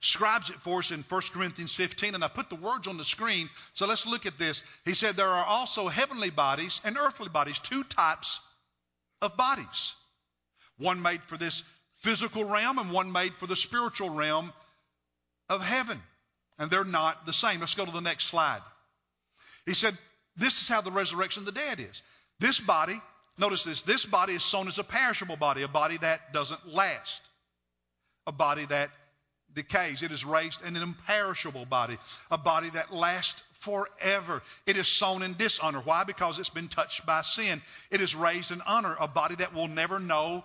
describes 0.00 0.50
it 0.50 0.60
for 0.60 0.78
us 0.78 0.92
in 0.92 1.02
1 1.02 1.22
Corinthians 1.32 1.74
15, 1.74 2.14
and 2.14 2.22
I 2.22 2.28
put 2.28 2.50
the 2.50 2.54
words 2.54 2.86
on 2.86 2.98
the 2.98 3.04
screen, 3.04 3.50
so 3.74 3.86
let's 3.86 4.06
look 4.06 4.26
at 4.26 4.38
this. 4.38 4.62
He 4.84 4.94
said 4.94 5.16
there 5.16 5.26
are 5.26 5.44
also 5.44 5.88
heavenly 5.88 6.30
bodies 6.30 6.80
and 6.84 6.96
earthly 6.96 7.30
bodies, 7.30 7.58
two 7.58 7.82
types 7.82 8.38
of 9.20 9.36
bodies. 9.36 9.96
One 10.78 11.02
made 11.02 11.22
for 11.24 11.36
this 11.36 11.64
physical 12.04 12.44
realm 12.44 12.78
and 12.78 12.92
one 12.92 13.10
made 13.10 13.34
for 13.36 13.46
the 13.46 13.56
spiritual 13.56 14.10
realm 14.10 14.52
of 15.48 15.64
heaven 15.64 16.00
and 16.58 16.70
they're 16.70 16.84
not 16.84 17.24
the 17.24 17.32
same. 17.32 17.60
Let's 17.60 17.74
go 17.74 17.86
to 17.86 17.90
the 17.90 18.00
next 18.00 18.26
slide. 18.26 18.60
He 19.64 19.74
said, 19.74 19.96
This 20.36 20.62
is 20.62 20.68
how 20.68 20.82
the 20.82 20.90
resurrection 20.90 21.40
of 21.40 21.46
the 21.46 21.60
dead 21.60 21.80
is. 21.80 22.02
This 22.38 22.60
body, 22.60 23.00
notice 23.38 23.64
this, 23.64 23.82
this 23.82 24.04
body 24.04 24.34
is 24.34 24.44
sown 24.44 24.68
as 24.68 24.78
a 24.78 24.84
perishable 24.84 25.36
body, 25.36 25.62
a 25.62 25.68
body 25.68 25.96
that 25.98 26.32
doesn't 26.32 26.74
last, 26.74 27.22
a 28.26 28.32
body 28.32 28.66
that 28.66 28.90
decays. 29.54 30.02
It 30.02 30.12
is 30.12 30.26
raised 30.26 30.62
in 30.62 30.76
an 30.76 30.82
imperishable 30.82 31.64
body, 31.64 31.96
a 32.30 32.38
body 32.38 32.70
that 32.70 32.92
lasts 32.92 33.42
forever. 33.60 34.42
It 34.66 34.76
is 34.76 34.88
sown 34.88 35.22
in 35.22 35.34
dishonor. 35.34 35.80
Why? 35.80 36.04
Because 36.04 36.38
it's 36.38 36.50
been 36.50 36.68
touched 36.68 37.06
by 37.06 37.22
sin. 37.22 37.62
It 37.90 38.02
is 38.02 38.14
raised 38.14 38.50
in 38.50 38.60
honor, 38.60 38.94
a 39.00 39.08
body 39.08 39.36
that 39.36 39.54
will 39.54 39.68
never 39.68 39.98
know 39.98 40.44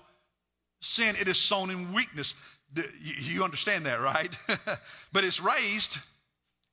sin. 0.82 1.16
It 1.20 1.28
is 1.28 1.38
sown 1.38 1.70
in 1.70 1.94
weakness. 1.94 2.34
You 3.02 3.44
understand 3.44 3.86
that, 3.86 4.02
right? 4.02 4.34
but 5.12 5.24
it's 5.24 5.42
raised 5.42 5.98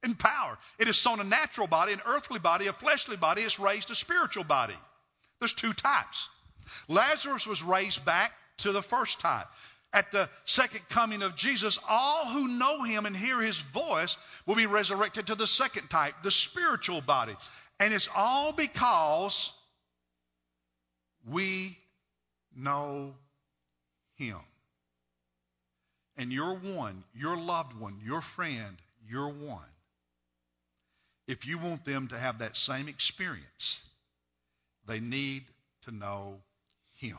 in 0.03 0.15
power. 0.15 0.57
It 0.79 0.89
is 0.89 0.97
sown 0.97 1.21
a 1.21 1.25
natural 1.25 1.67
body, 1.67 1.93
an 1.93 2.03
earthly 2.07 2.39
body, 2.39 2.67
a 2.67 2.73
fleshly 2.73 3.17
body. 3.17 3.43
It's 3.43 3.59
raised 3.59 3.91
a 3.91 3.95
spiritual 3.95 4.45
body. 4.45 4.77
There's 5.41 5.55
two 5.55 5.73
types. 5.73 6.29
Lazarus 6.89 7.47
was 7.47 7.63
raised 7.63 8.05
back 8.05 8.33
to 8.59 8.73
the 8.73 8.83
first 8.83 9.21
type. 9.21 9.47
At 9.93 10.11
the 10.11 10.29
second 10.45 10.87
coming 10.91 11.23
of 11.23 11.37
Jesus, 11.37 11.79
all 11.89 12.27
who 12.27 12.49
know 12.49 12.83
him 12.83 13.07
and 13.07 13.17
hear 13.17 13.41
his 13.41 13.59
voice 13.59 14.17
will 14.45 14.57
be 14.57 14.67
resurrected 14.67 15.29
to 15.29 15.35
the 15.35 15.47
second 15.47 15.89
type, 15.89 16.15
the 16.23 16.31
spiritual 16.31 17.01
body. 17.01 17.35
And 17.81 17.95
it's 17.95 18.09
all 18.15 18.53
because 18.53 19.51
we 21.31 21.79
know 22.55 23.15
him 24.17 24.39
and 26.17 26.33
your 26.33 26.55
one, 26.55 27.05
your 27.15 27.37
loved 27.37 27.79
one, 27.79 28.01
your 28.05 28.21
friend, 28.21 28.77
your 29.09 29.29
one, 29.29 29.69
if 31.27 31.47
you 31.47 31.59
want 31.59 31.85
them 31.85 32.09
to 32.09 32.19
have 32.19 32.39
that 32.39 32.57
same 32.57 32.89
experience, 32.89 33.83
They 34.87 35.01
need 35.01 35.45
to 35.85 35.91
know 35.91 36.41
Him. 36.99 37.19